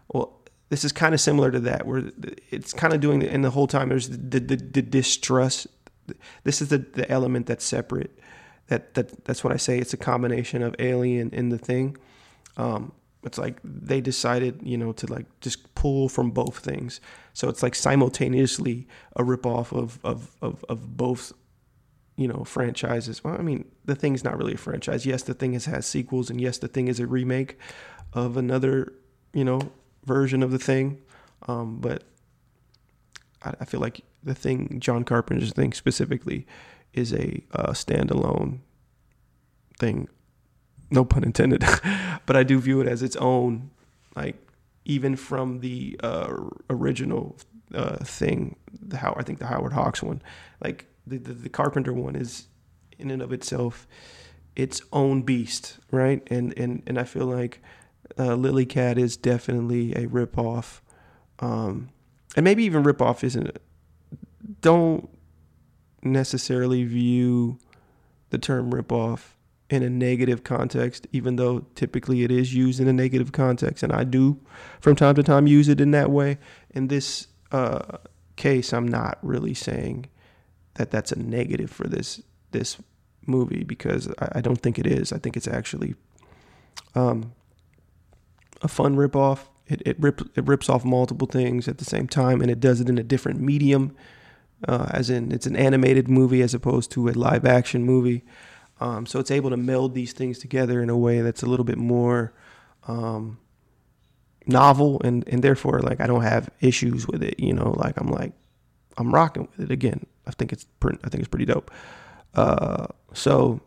[0.09, 2.03] Well, this is kind of similar to that, where
[2.51, 5.69] it's kind of doing, and the whole time there's the, the, the distrust.
[6.43, 8.19] This is the, the element that's separate.
[8.67, 9.79] That that that's what I say.
[9.79, 11.97] It's a combination of Alien and the Thing.
[12.57, 12.93] Um,
[13.25, 17.01] it's like they decided, you know, to like just pull from both things.
[17.33, 21.33] So it's like simultaneously a ripoff of of of, of both
[22.17, 25.53] you know franchises well i mean the thing's not really a franchise yes the thing
[25.53, 27.59] has has sequels and yes the thing is a remake
[28.13, 28.93] of another
[29.33, 29.73] you know
[30.05, 31.01] version of the thing,
[31.49, 32.05] um, but
[33.43, 36.47] I, I, feel like the thing John Carpenter's thing specifically
[36.93, 38.61] is a uh, standalone
[39.79, 40.09] thing.
[40.95, 41.65] No pun intended,
[42.27, 43.71] but I do view it as its own,
[44.15, 44.37] like
[44.85, 46.33] even from the uh,
[46.71, 47.37] original
[47.75, 48.57] uh, thing.
[48.81, 50.23] The how I think the Howard Hawks one,
[50.63, 52.47] like the, the the Carpenter one, is
[52.97, 53.89] in and of itself
[54.55, 56.23] its own beast, right?
[56.31, 57.61] And and and I feel like
[58.17, 60.81] uh, Lily Cat is definitely a ripoff.
[61.41, 61.89] Um,
[62.37, 63.59] and maybe even ripoff isn't.
[64.61, 65.09] Don't
[66.03, 67.59] necessarily view
[68.31, 69.34] the term ripoff
[69.71, 73.83] in a negative context, even though typically it is used in a negative context.
[73.83, 74.41] And I do,
[74.81, 76.39] from time to time, use it in that way.
[76.71, 77.99] In this uh,
[78.37, 80.07] case, I'm not really saying
[80.75, 82.77] that that's a negative for this this
[83.27, 85.13] movie because I, I don't think it is.
[85.13, 85.95] I think it's actually
[86.95, 87.33] um,
[88.63, 89.41] a fun ripoff.
[89.67, 92.81] It it, rip, it rips off multiple things at the same time, and it does
[92.81, 93.97] it in a different medium,
[94.69, 98.25] uh, as in it's an animated movie as opposed to a live action movie.
[98.81, 101.65] Um, so it's able to meld these things together in a way that's a little
[101.65, 102.33] bit more
[102.89, 103.39] um,
[104.47, 107.39] novel, and and therefore like I don't have issues with it.
[107.39, 108.33] You know, like I'm like
[108.99, 110.07] I'm rocking with it again.
[110.27, 111.71] I think it's pretty, I think it's pretty dope.
[112.35, 113.61] Uh, so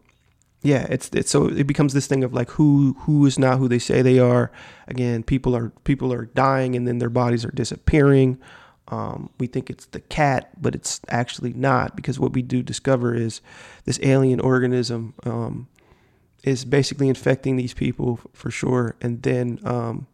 [0.63, 3.67] yeah, it's it's so it becomes this thing of like who who is not who
[3.67, 4.51] they say they are.
[4.87, 8.37] Again, people are people are dying and then their bodies are disappearing.
[8.89, 13.13] Um, we think it's the cat, but it's actually not because what we do discover
[13.13, 13.41] is
[13.85, 15.67] this alien organism um,
[16.43, 20.07] is basically infecting these people for sure, and then um,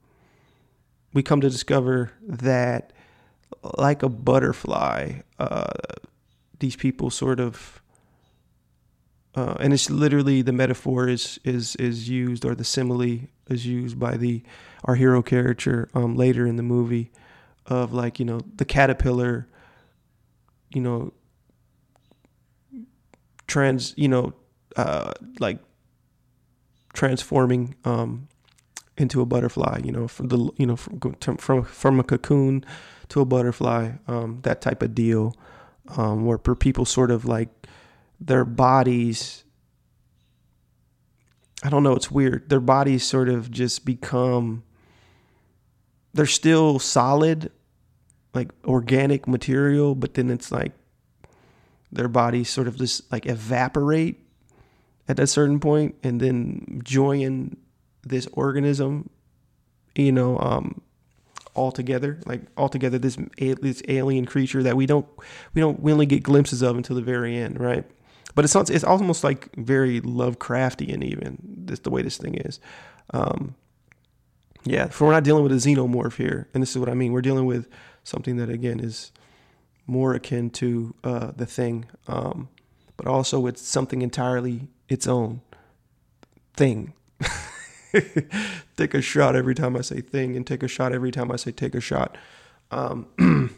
[1.13, 2.93] we come to discover that,
[3.77, 5.71] like a butterfly, uh,
[6.59, 7.81] these people sort of
[9.35, 13.99] uh, and it's literally the metaphor is is is used or the simile is used
[13.99, 14.43] by the
[14.83, 17.11] our hero character um, later in the movie
[17.67, 19.47] of like you know the caterpillar
[20.73, 21.13] you know
[23.47, 24.33] trans you know
[24.75, 25.59] uh, like
[26.93, 28.27] transforming um,
[28.97, 30.99] into a butterfly you know from the you know from
[31.37, 32.65] from from a cocoon
[33.09, 35.35] to a butterfly um, that type of deal
[35.97, 37.49] um, where people sort of like
[38.19, 39.43] their bodies
[41.63, 42.49] I don't know, it's weird.
[42.49, 44.63] Their bodies sort of just become
[46.13, 47.51] they're still solid,
[48.33, 50.71] like organic material, but then it's like
[51.91, 54.19] their bodies sort of just like evaporate
[55.07, 57.57] at a certain point and then join
[58.03, 59.09] this organism,
[59.95, 60.81] you know, um,
[61.53, 65.05] all together, like all together this this alien creature that we don't
[65.53, 67.85] we don't we only get glimpses of until the very end, right?
[68.35, 71.37] but it's it's almost like very Lovecraftian even
[71.83, 72.59] the way this thing is.
[73.13, 73.55] Um,
[74.65, 77.11] yeah, for we're not dealing with a xenomorph here, and this is what I mean.
[77.11, 77.67] We're dealing with
[78.03, 79.11] something that again is
[79.85, 82.49] more akin to uh, the thing, um,
[82.95, 85.41] but also it's something entirely its own
[86.55, 86.93] thing.
[88.77, 91.35] take a shot every time I say thing, and take a shot every time I
[91.35, 92.17] say take a shot.
[92.71, 93.07] Um,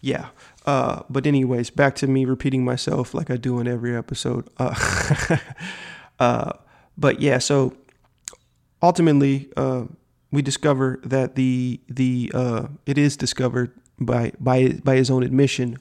[0.00, 0.28] yeah.
[0.64, 4.48] Uh, but anyways, back to me repeating myself like I do in every episode.
[4.58, 5.38] Uh,
[6.18, 6.52] uh,
[6.96, 7.74] but yeah, so
[8.82, 9.84] ultimately, uh,
[10.34, 15.78] we discover that the the uh, it is discovered by by by his own admission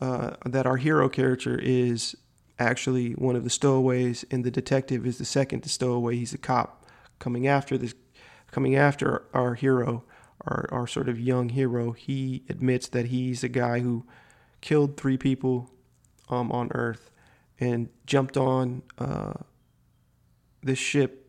[0.00, 2.14] uh, that our hero character is
[2.60, 6.14] actually one of the stowaways, and the detective is the second stowaway.
[6.14, 6.86] He's a cop
[7.18, 7.94] coming after this,
[8.52, 10.04] coming after our hero,
[10.42, 11.90] our our sort of young hero.
[11.90, 14.06] He admits that he's a guy who
[14.60, 15.68] killed three people
[16.28, 17.10] um, on Earth
[17.58, 19.32] and jumped on uh,
[20.62, 21.19] this ship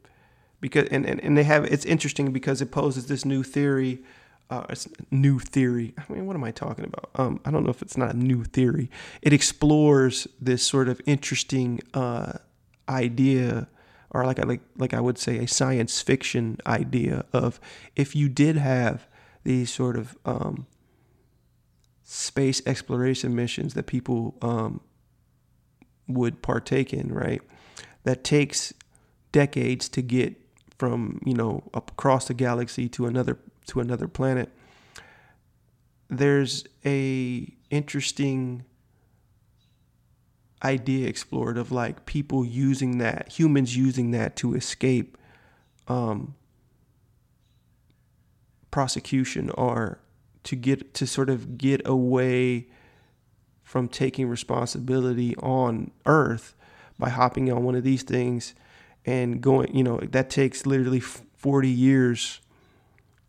[0.62, 4.04] because and, and, and they have it's interesting because it poses this new theory
[4.52, 4.66] uh,
[5.10, 5.94] new theory.
[5.98, 7.10] I mean, what am I talking about?
[7.16, 8.92] Um, I don't know if it's not a new theory.
[9.22, 12.34] It explores this sort of interesting uh,
[12.90, 13.70] idea,
[14.10, 17.62] or like I like like I would say a science fiction idea of
[17.96, 19.08] if you did have
[19.44, 20.68] these sort of um,
[22.04, 24.82] space exploration missions that people um,
[26.10, 27.42] would partake in, right?
[28.04, 28.74] That takes
[29.32, 30.41] decades to get
[30.82, 34.50] from you know across the galaxy to another to another planet.
[36.10, 38.66] There's a interesting
[40.64, 45.20] idea explored of like people using that, humans using that to escape
[45.88, 46.34] um,
[48.72, 50.00] prosecution or
[50.46, 52.70] to get to sort of get away
[53.62, 56.56] from taking responsibility on Earth
[56.98, 58.56] by hopping on one of these things
[59.06, 59.76] and going.
[59.76, 62.42] You know that takes literally 40 years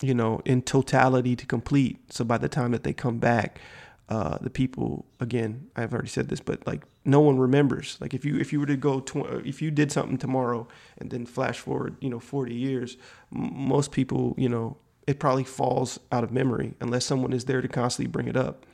[0.03, 2.13] you know, in totality to complete.
[2.13, 3.61] So by the time that they come back,
[4.09, 7.97] uh, the people again, I've already said this, but like no one remembers.
[8.01, 10.67] Like if you if you were to go tw- if you did something tomorrow
[10.99, 12.97] and then flash forward, you know, 40 years,
[13.35, 17.63] m- most people, you know, it probably falls out of memory unless someone is there
[17.63, 18.67] to constantly bring it up.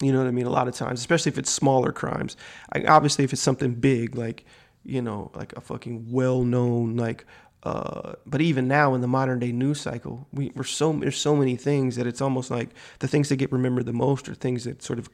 [0.00, 0.46] You know what I mean?
[0.46, 2.36] A lot of times, especially if it's smaller crimes.
[2.72, 4.44] I, obviously, if it's something big, like
[4.84, 7.24] you know, like a fucking well-known like
[7.64, 11.36] uh, but even now in the modern day news cycle, we, we're so there's so
[11.36, 14.64] many things that it's almost like the things that get remembered the most are things
[14.64, 15.08] that sort of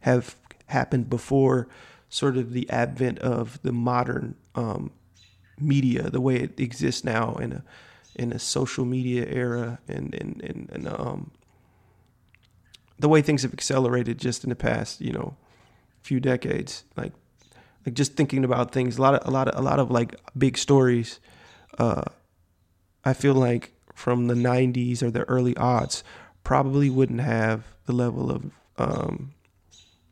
[0.00, 0.36] have
[0.66, 1.68] happened before
[2.10, 4.90] sort of the advent of the modern um,
[5.58, 7.64] media, the way it exists now in a
[8.14, 11.30] in a social media era, and and and, and um,
[12.98, 15.34] the way things have accelerated just in the past, you know,
[16.02, 16.84] few decades.
[16.94, 17.12] Like
[17.86, 20.16] like just thinking about things, a lot of a lot of a lot of like
[20.36, 21.20] big stories
[21.78, 22.02] uh,
[23.04, 26.02] I feel like from the 90s or the early aughts
[26.44, 29.32] probably wouldn't have the level of um,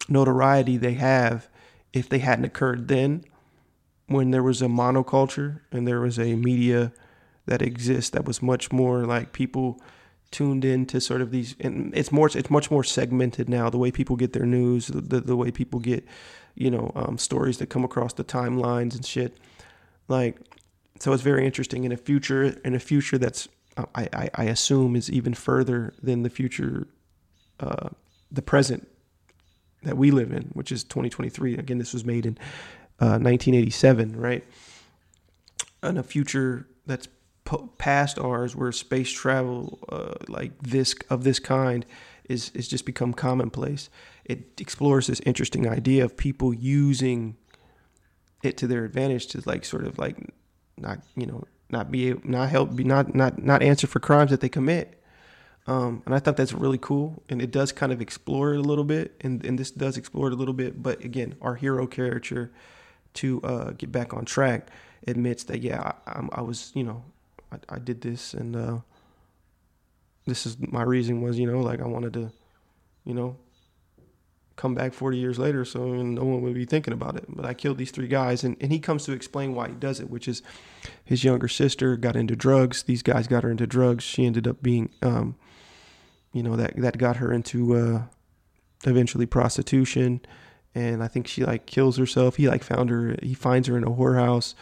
[0.09, 1.49] notoriety they have
[1.93, 3.25] if they hadn't occurred then
[4.07, 6.93] when there was a monoculture and there was a media
[7.47, 9.81] that exists that was much more like people
[10.31, 13.91] tuned into sort of these and it's more it's much more segmented now the way
[13.91, 16.05] people get their news the, the way people get
[16.55, 19.37] you know um, stories that come across the timelines and shit
[20.09, 20.37] like
[21.01, 24.97] so it's very interesting in a future in a future that's I, I, I assume
[24.97, 26.87] is even further than the future,
[27.61, 27.89] uh,
[28.31, 28.89] the present
[29.83, 31.57] that we live in, which is 2023.
[31.57, 32.39] Again, this was made in
[33.01, 34.45] uh, 1987, right?
[35.83, 37.09] In a future that's
[37.45, 41.85] po- past ours, where space travel uh, like this of this kind
[42.29, 43.91] is is just become commonplace.
[44.25, 47.37] It explores this interesting idea of people using
[48.43, 50.17] it to their advantage to like sort of like
[50.77, 54.31] not you know not be able, not help be not not not answer for crimes
[54.31, 55.01] that they commit.
[55.67, 58.63] Um, and I thought that's really cool, and it does kind of explore it a
[58.63, 60.83] little bit, and, and this does explore it a little bit.
[60.83, 62.53] But again, our hero character,
[63.15, 64.69] to uh, get back on track,
[65.07, 67.03] admits that yeah, I, I was you know,
[67.51, 68.79] I, I did this, and uh,
[70.27, 72.31] this is my reason was you know like I wanted to,
[73.05, 73.37] you know,
[74.57, 77.25] come back 40 years later so no one would be thinking about it.
[77.29, 80.01] But i killed these three guys and, and he comes to explain why he does
[80.01, 80.43] it which is
[81.05, 82.83] his younger sister got into drugs.
[82.83, 84.05] These guys got her into drugs.
[84.05, 85.37] She ended up being um,
[86.33, 88.03] you know that that got her into uh,
[88.85, 90.21] eventually prostitution.
[90.77, 92.37] And i think she like kills herself.
[92.37, 94.55] He like found her he finds her in a whorehouse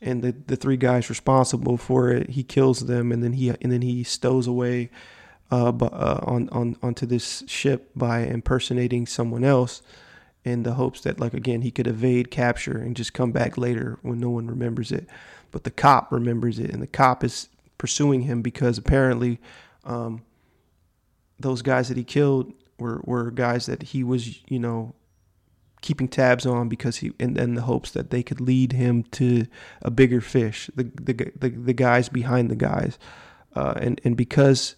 [0.00, 3.72] and the, the three guys responsible for it he kills them and then he and
[3.72, 4.90] then he stows away
[5.50, 9.82] uh, uh, on on onto this ship by impersonating someone else,
[10.46, 13.98] in the hopes that like again he could evade capture and just come back later
[14.02, 15.06] when no one remembers it.
[15.50, 19.40] But the cop remembers it, and the cop is pursuing him because apparently
[19.84, 20.22] um,
[21.38, 24.94] those guys that he killed were were guys that he was you know
[25.82, 29.46] keeping tabs on because he and then the hopes that they could lead him to
[29.82, 32.98] a bigger fish the the the, the guys behind the guys
[33.54, 34.76] uh, and and because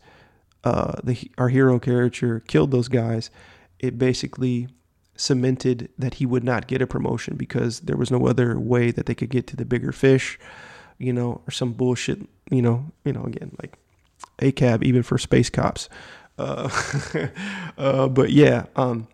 [0.65, 3.31] uh, the our hero character killed those guys,
[3.79, 4.69] it basically
[5.17, 9.07] cemented that he would not get a promotion because there was no other way that
[9.07, 10.39] they could get to the bigger fish,
[10.99, 13.77] you know, or some bullshit, you know, you know, again like
[14.39, 15.89] ACAB even for space cops.
[16.39, 16.71] Uh,
[17.79, 19.09] uh, but yeah, um,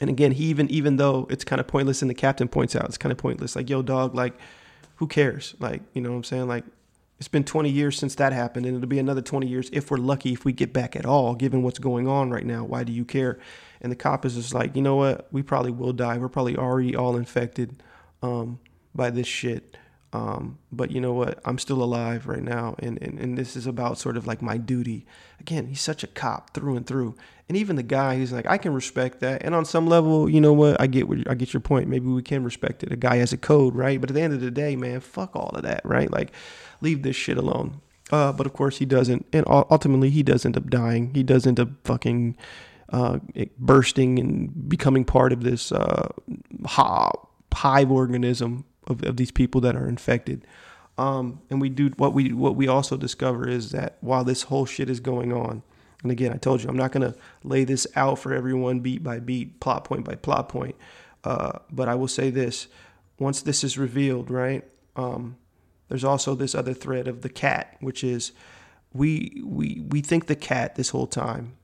[0.00, 2.84] and again, he even even though it's kind of pointless, and the captain points out
[2.84, 3.56] it's kind of pointless.
[3.56, 4.38] Like, yo, dog, like,
[4.96, 5.54] who cares?
[5.58, 6.48] Like, you know what I'm saying?
[6.48, 6.64] Like,
[7.18, 9.96] it's been 20 years since that happened, and it'll be another 20 years if we're
[9.96, 12.64] lucky if we get back at all, given what's going on right now.
[12.64, 13.38] Why do you care?
[13.80, 15.26] And the cop is just like, you know what?
[15.32, 16.18] We probably will die.
[16.18, 17.82] We're probably already all infected
[18.22, 18.60] um,
[18.94, 19.76] by this shit.
[20.12, 21.38] Um, but you know what?
[21.44, 24.56] I'm still alive right now, and, and and this is about sort of like my
[24.56, 25.04] duty.
[25.38, 27.14] Again, he's such a cop through and through,
[27.46, 30.40] and even the guy, he's like, I can respect that, and on some level, you
[30.40, 30.80] know what?
[30.80, 31.88] I get what I get your point.
[31.88, 32.90] Maybe we can respect it.
[32.90, 34.00] A guy has a code, right?
[34.00, 36.10] But at the end of the day, man, fuck all of that, right?
[36.10, 36.32] Like,
[36.80, 37.82] leave this shit alone.
[38.10, 41.12] Uh, but of course he doesn't, and ultimately he does end up dying.
[41.14, 42.34] He does end up fucking
[42.90, 43.18] uh,
[43.58, 46.08] bursting and becoming part of this uh,
[46.64, 50.44] hive organism of, of these people that are infected.
[50.96, 54.66] Um, and we do what we what we also discover is that while this whole
[54.66, 55.62] shit is going on,
[56.02, 57.14] and again, I told you I'm not gonna
[57.44, 60.74] lay this out for everyone beat by beat, plot point by plot point.
[61.22, 62.66] Uh, but I will say this:
[63.18, 64.64] once this is revealed, right?
[64.96, 65.36] Um,
[65.88, 68.32] there's also this other thread of the cat, which is
[68.92, 71.57] we we we think the cat this whole time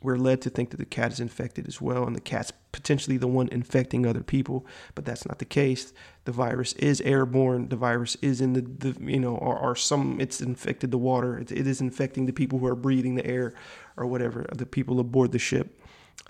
[0.00, 3.16] we're led to think that the cat is infected as well, and the cat's potentially
[3.16, 5.92] the one infecting other people, but that's not the case.
[6.24, 7.68] The virus is airborne.
[7.68, 11.38] The virus is in the, the you know, or, or some it's infected the water.
[11.38, 13.54] It, it is infecting the people who are breathing the air
[13.96, 15.80] or whatever, the people aboard the ship.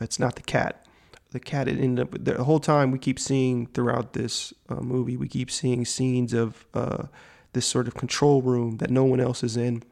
[0.00, 0.86] It's not the cat.
[1.30, 5.18] The cat it ended up the whole time we keep seeing throughout this uh, movie.
[5.18, 7.08] We keep seeing scenes of uh,
[7.52, 9.82] this sort of control room that no one else is in,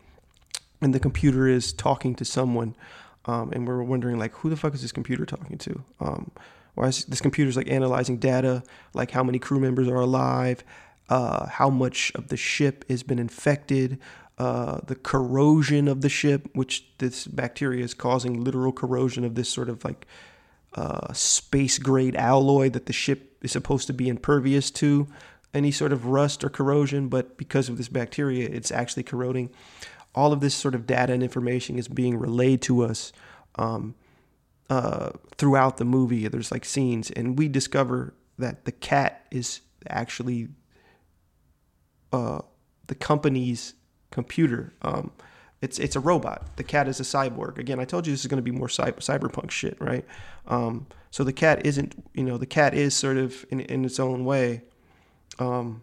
[0.81, 2.75] and the computer is talking to someone
[3.27, 5.85] um, and we're wondering like who the fuck is this computer talking to?
[6.01, 6.31] Um,
[6.75, 8.63] why is this computer's like analyzing data?
[8.95, 10.63] Like how many crew members are alive?
[11.09, 13.99] Uh, how much of the ship has been infected?
[14.39, 19.49] Uh, the corrosion of the ship which this bacteria is causing literal corrosion of this
[19.49, 20.07] sort of like
[20.75, 25.09] uh, space grade alloy that the ship is supposed to be impervious to.
[25.55, 29.49] Any sort of rust or corrosion but because of this bacteria it's actually corroding
[30.17, 33.13] all of this sort of data and information is being relayed to us
[33.57, 33.95] um,
[34.71, 36.27] uh, throughout the movie.
[36.27, 40.49] There's like scenes, and we discover that the cat is actually
[42.13, 42.41] uh,
[42.87, 43.75] the company's
[44.11, 44.73] computer.
[44.83, 45.13] Um,
[45.61, 46.57] it's it's a robot.
[46.57, 47.59] The cat is a cyborg.
[47.59, 50.05] Again, I told you this is going to be more cyber, cyberpunk shit, right?
[50.47, 54.01] Um, so the cat isn't, you know, the cat is sort of in in its
[54.01, 54.63] own way.
[55.39, 55.83] Um,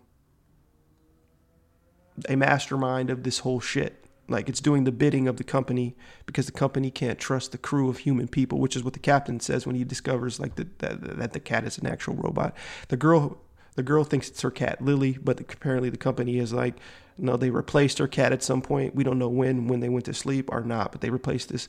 [2.29, 4.02] a mastermind of this whole shit.
[4.29, 5.95] Like it's doing the bidding of the company
[6.25, 9.39] because the company can't trust the crew of human people, which is what the captain
[9.39, 12.55] says when he discovers like the, that, that the cat is an actual robot.
[12.87, 13.37] The girl
[13.75, 16.75] the girl thinks it's her cat Lily, but apparently the company is like,
[17.17, 18.95] no, they replaced her cat at some point.
[18.95, 21.67] We don't know when, when they went to sleep or not, but they replaced this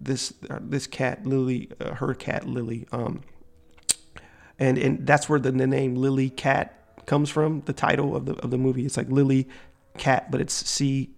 [0.00, 2.86] this uh, this cat Lily, uh, her cat Lily.
[2.92, 3.22] Um,
[4.58, 7.62] and and that's where the, the name Lily Cat comes from.
[7.62, 8.84] The title of the of the movie.
[8.84, 9.48] It's like Lily
[9.96, 11.15] Cat, but it's C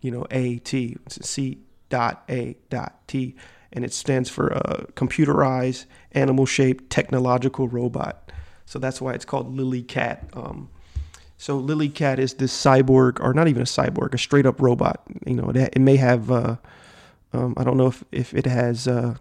[0.00, 0.68] you know, AT,
[1.08, 3.34] C dot A dot T,
[3.72, 8.32] and it stands for a computerized, animal shaped, technological robot.
[8.66, 10.28] So that's why it's called Lily Cat.
[10.32, 10.68] Um,
[11.36, 15.02] so Lily Cat is this cyborg, or not even a cyborg, a straight up robot.
[15.26, 16.56] You know, it, it may have, uh,
[17.32, 19.16] um, I don't know if, if it has, uh,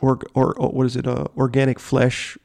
[0.00, 2.38] or, or, or what is it, uh, organic flesh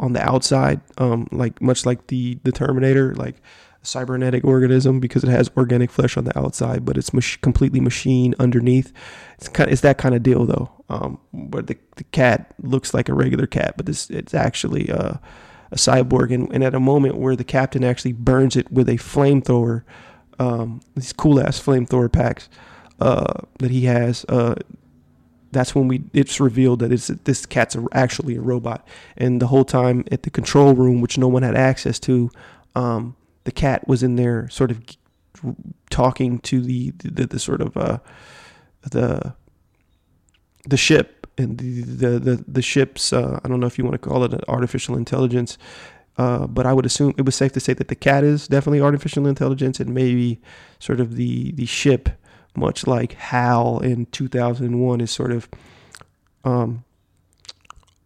[0.00, 3.36] on the outside, um, like much like the the Terminator, like
[3.84, 8.34] cybernetic organism because it has organic flesh on the outside, but it's mach- completely machine
[8.38, 8.92] underneath.
[9.38, 10.70] It's kind of, it's that kind of deal though.
[10.88, 15.14] Um, where the, the cat looks like a regular cat, but this it's actually uh,
[15.70, 16.32] a cyborg.
[16.32, 19.82] And, and at a moment where the captain actually burns it with a flamethrower,
[20.38, 22.48] um, these cool ass flamethrower packs
[23.00, 24.24] uh, that he has.
[24.28, 24.54] Uh,
[25.52, 28.86] that's when we it's revealed that it's this cat's actually a robot.
[29.16, 32.30] And the whole time at the control room, which no one had access to,
[32.74, 34.82] um, the cat was in there sort of
[35.90, 37.98] talking to the the, the sort of uh,
[38.90, 39.34] the
[40.66, 44.00] the ship and the the the, the ship's uh, I don't know if you want
[44.00, 45.58] to call it an artificial intelligence,
[46.16, 48.80] uh, but I would assume it was safe to say that the cat is definitely
[48.80, 50.40] artificial intelligence and maybe
[50.78, 52.08] sort of the the ship,
[52.56, 55.48] much like Hal in 2001, is sort of
[56.44, 56.84] um,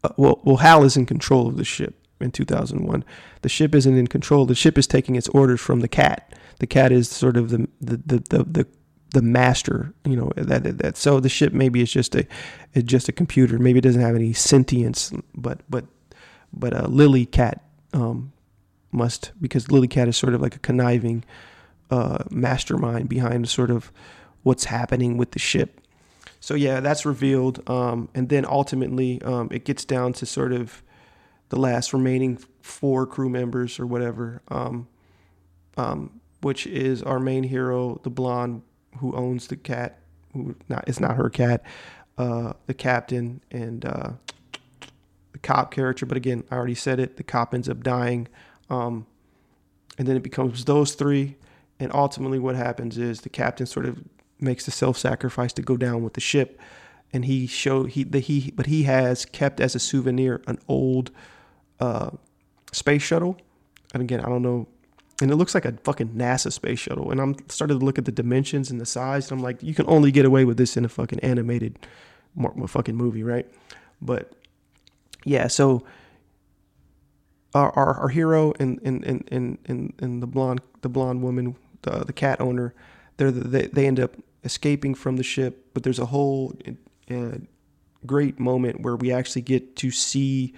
[0.02, 3.04] uh, well well Hal is in control of the ship in 2001.
[3.42, 4.46] The ship isn't in control.
[4.46, 6.34] The ship is taking its orders from the cat.
[6.58, 8.66] The cat is sort of the the the the, the,
[9.10, 10.96] the master, you know that that.
[10.96, 12.26] So the ship maybe is just a
[12.74, 13.58] it's just a computer.
[13.58, 15.84] Maybe it doesn't have any sentience, but but
[16.52, 18.32] but a Lily Cat um,
[18.90, 21.24] must because Lily Cat is sort of like a conniving
[21.90, 23.92] uh, mastermind behind sort of
[24.42, 25.80] what's happening with the ship.
[26.40, 30.82] So yeah, that's revealed, um, and then ultimately um, it gets down to sort of
[31.48, 34.88] the last remaining four crew members or whatever, um,
[35.76, 38.62] um, which is our main hero, the blonde
[38.98, 40.00] who owns the cat,
[40.32, 41.62] who not it's not her cat,
[42.18, 44.10] uh, the captain and uh,
[45.32, 46.04] the cop character.
[46.06, 47.16] But again, I already said it.
[47.16, 48.28] The cop ends up dying,
[48.68, 49.06] um,
[49.96, 51.36] and then it becomes those three.
[51.80, 54.02] And ultimately, what happens is the captain sort of
[54.40, 56.60] makes the self-sacrifice to go down with the ship,
[57.12, 61.10] and he show he the he but he has kept as a souvenir an old
[61.80, 62.10] uh,
[62.72, 63.38] space shuttle.
[63.94, 64.68] And again, I don't know
[65.20, 67.10] and it looks like a fucking NASA space shuttle.
[67.10, 69.74] And I'm started to look at the dimensions and the size, and I'm like, you
[69.74, 71.78] can only get away with this in a fucking animated,
[72.66, 73.46] fucking movie, right?
[74.00, 74.32] But
[75.24, 75.84] yeah, so
[77.54, 81.56] our our, our hero and and, and and and and the blonde the blonde woman,
[81.82, 82.74] the the cat owner,
[83.16, 84.14] they're the, they they end up
[84.44, 86.56] escaping from the ship, but there's a whole
[87.10, 87.38] uh,
[88.06, 90.54] great moment where we actually get to see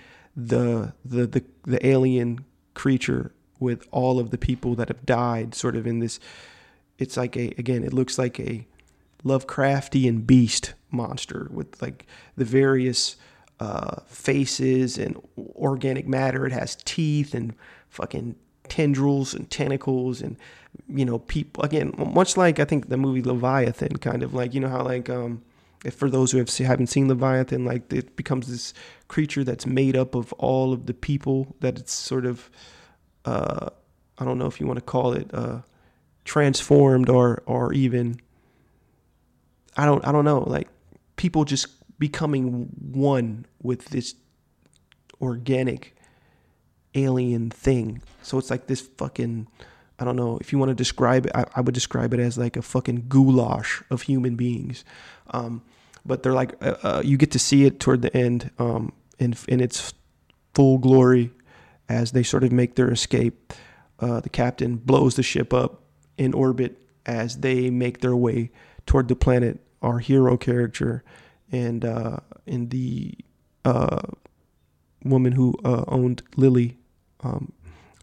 [0.48, 5.76] the the the, the alien creature with all of the people that have died sort
[5.76, 6.18] of in this
[6.98, 8.66] it's like a again it looks like a
[9.24, 13.16] lovecraftian beast monster with like the various
[13.60, 15.20] uh, faces and
[15.54, 16.46] organic matter.
[16.46, 17.54] It has teeth and
[17.90, 18.34] fucking
[18.68, 20.36] tendrils and tentacles and
[20.88, 24.60] you know people again much like i think the movie leviathan kind of like you
[24.60, 25.42] know how like um
[25.84, 28.72] if for those who have haven't seen leviathan like it becomes this
[29.10, 32.48] creature that's made up of all of the people that it's sort of
[33.24, 33.68] uh,
[34.18, 35.62] I don't know if you want to call it uh,
[36.24, 38.20] transformed or or even
[39.76, 40.68] I don't I don't know like
[41.16, 41.66] people just
[41.98, 44.14] becoming one with this
[45.20, 45.96] organic
[46.94, 48.00] alien thing.
[48.22, 49.48] So it's like this fucking
[49.98, 51.32] I don't know if you want to describe it.
[51.34, 54.84] I, I would describe it as like a fucking goulash of human beings.
[55.32, 55.62] Um,
[56.06, 59.36] but they're like uh, uh, you get to see it toward the end um, in
[59.46, 59.94] in its
[60.54, 61.30] full glory
[61.88, 63.52] as they sort of make their escape.
[64.00, 65.82] Uh, the captain blows the ship up
[66.16, 68.50] in orbit as they make their way
[68.86, 69.60] toward the planet.
[69.82, 71.04] Our hero character
[71.50, 73.14] and uh, and the
[73.64, 74.02] uh,
[75.04, 76.78] woman who uh, owned Lily,
[77.20, 77.52] um,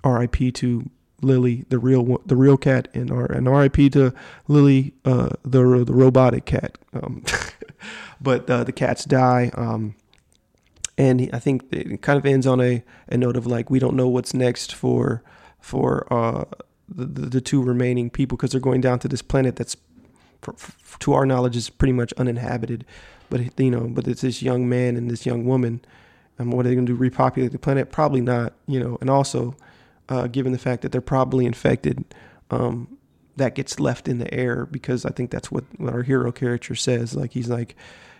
[0.03, 0.51] R.I.P.
[0.53, 0.89] to
[1.21, 3.89] Lily, the real the real cat, and R and R.I.P.
[3.91, 4.13] to
[4.47, 6.77] Lily, uh, the the robotic cat.
[6.93, 7.23] Um,
[8.21, 9.51] but uh, the cats die.
[9.53, 9.95] Um,
[10.97, 13.95] and I think it kind of ends on a, a note of like we don't
[13.95, 15.23] know what's next for
[15.59, 16.45] for uh,
[16.89, 19.75] the, the, two remaining people because they're going down to this planet that's
[20.41, 22.85] for, for, to our knowledge is pretty much uninhabited.
[23.29, 25.81] But you know but it's this young man and this young woman
[26.39, 27.91] and what are they going to do repopulate the planet?
[27.91, 28.97] Probably not you know.
[29.01, 29.55] And also
[30.09, 32.05] uh, given the fact that they're probably infected
[32.49, 32.97] um,
[33.35, 36.75] that gets left in the air because I think that's what, what our hero character
[36.75, 37.15] says.
[37.15, 37.75] Like he's like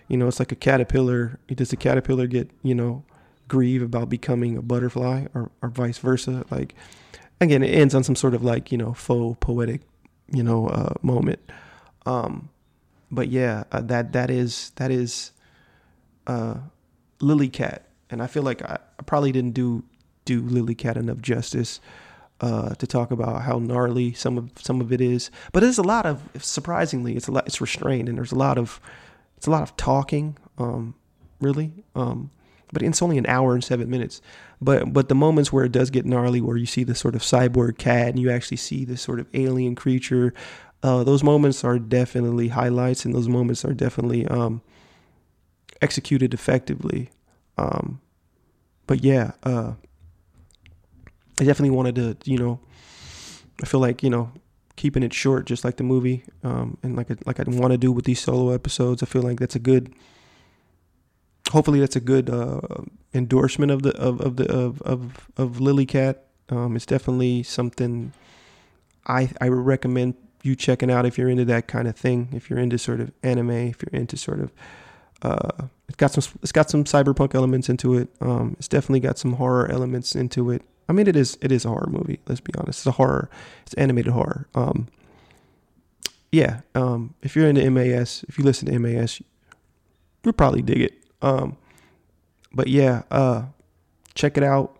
[0.08, 1.40] you know, it's like a caterpillar.
[1.48, 3.04] Does the caterpillar get, you know,
[3.48, 6.46] grieve about becoming a butterfly or, or vice versa?
[6.50, 6.76] Like,
[7.42, 9.82] again, it ends on some sort of like, you know, faux poetic,
[10.32, 11.40] you know, uh, moment.
[12.06, 12.50] Um,
[13.12, 15.32] but yeah, uh, that, that is, that is,
[16.26, 16.56] uh,
[17.20, 17.88] Lily Cat.
[18.10, 19.84] And I feel like I, I probably didn't do,
[20.26, 21.80] do Lily Cat enough justice.
[22.40, 25.82] Uh, to talk about how gnarly some of some of it is, but there's a
[25.82, 28.80] lot of surprisingly, it's a lot, it's restrained, and there's a lot of
[29.38, 30.96] it's a lot of talking, um,
[31.40, 31.86] really.
[31.96, 32.32] Um,
[32.74, 34.22] but it's only an hour and seven minutes.
[34.60, 37.22] But but the moments where it does get gnarly, where you see the sort of
[37.22, 40.34] cyborg cat and you actually see this sort of alien creature,
[40.84, 44.62] uh, those moments are definitely highlights, and those moments are definitely um,
[45.82, 47.10] executed effectively.
[47.58, 48.02] Um,
[48.86, 49.74] but yeah, uh,
[51.40, 52.60] I definitely wanted to, you know,
[53.62, 54.32] I feel like you know
[54.78, 57.92] keeping it short, just like the movie, um, and like like I want to do
[57.92, 59.04] with these solo episodes.
[59.04, 59.94] I feel like that's a good.
[61.52, 62.62] Hopefully, that's a good uh,
[63.14, 66.24] endorsement of the of, of the of of of Lily Cat.
[66.50, 68.14] Um, it's definitely something
[69.06, 72.30] I I would recommend you checking out if you're into that kind of thing.
[72.32, 74.54] If you're into sort of anime, if you're into sort of
[75.22, 78.10] uh, it's got some it's got some cyberpunk elements into it.
[78.22, 80.62] Um, it's definitely got some horror elements into it.
[80.90, 82.20] I mean, it is it is a horror movie.
[82.28, 82.80] Let's be honest.
[82.80, 83.30] It's a horror.
[83.64, 84.48] It's animated horror.
[84.56, 84.88] Um,
[86.32, 86.62] yeah.
[86.76, 89.22] Um, if you're into MAS, if you listen to MAS,
[90.24, 90.94] you'll probably dig it.
[91.22, 91.58] Um,
[92.54, 93.44] but yeah, uh,
[94.14, 94.78] check it out.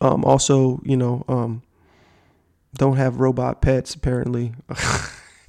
[0.00, 1.62] Um, also, you know, um,
[2.74, 4.54] don't have robot pets apparently.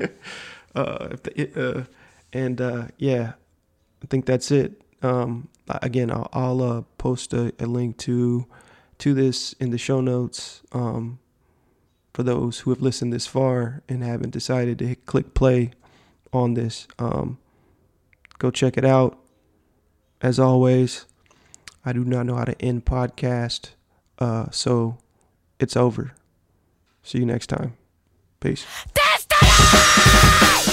[0.75, 1.15] uh,
[1.55, 1.83] uh,
[2.33, 3.33] and uh, yeah,
[4.03, 4.81] I think that's it.
[5.01, 8.45] Um, again, I'll, I'll uh, post a, a link to
[8.99, 11.19] to this in the show notes um,
[12.13, 15.71] for those who have listened this far and haven't decided to hit click play
[16.31, 16.87] on this.
[16.97, 17.37] Um,
[18.37, 19.17] go check it out.
[20.21, 21.05] As always,
[21.85, 23.71] I do not know how to end podcast,
[24.19, 24.97] uh, so
[25.59, 26.13] it's over.
[27.03, 27.77] See you next time.
[28.41, 28.65] Peace.
[30.59, 30.68] キ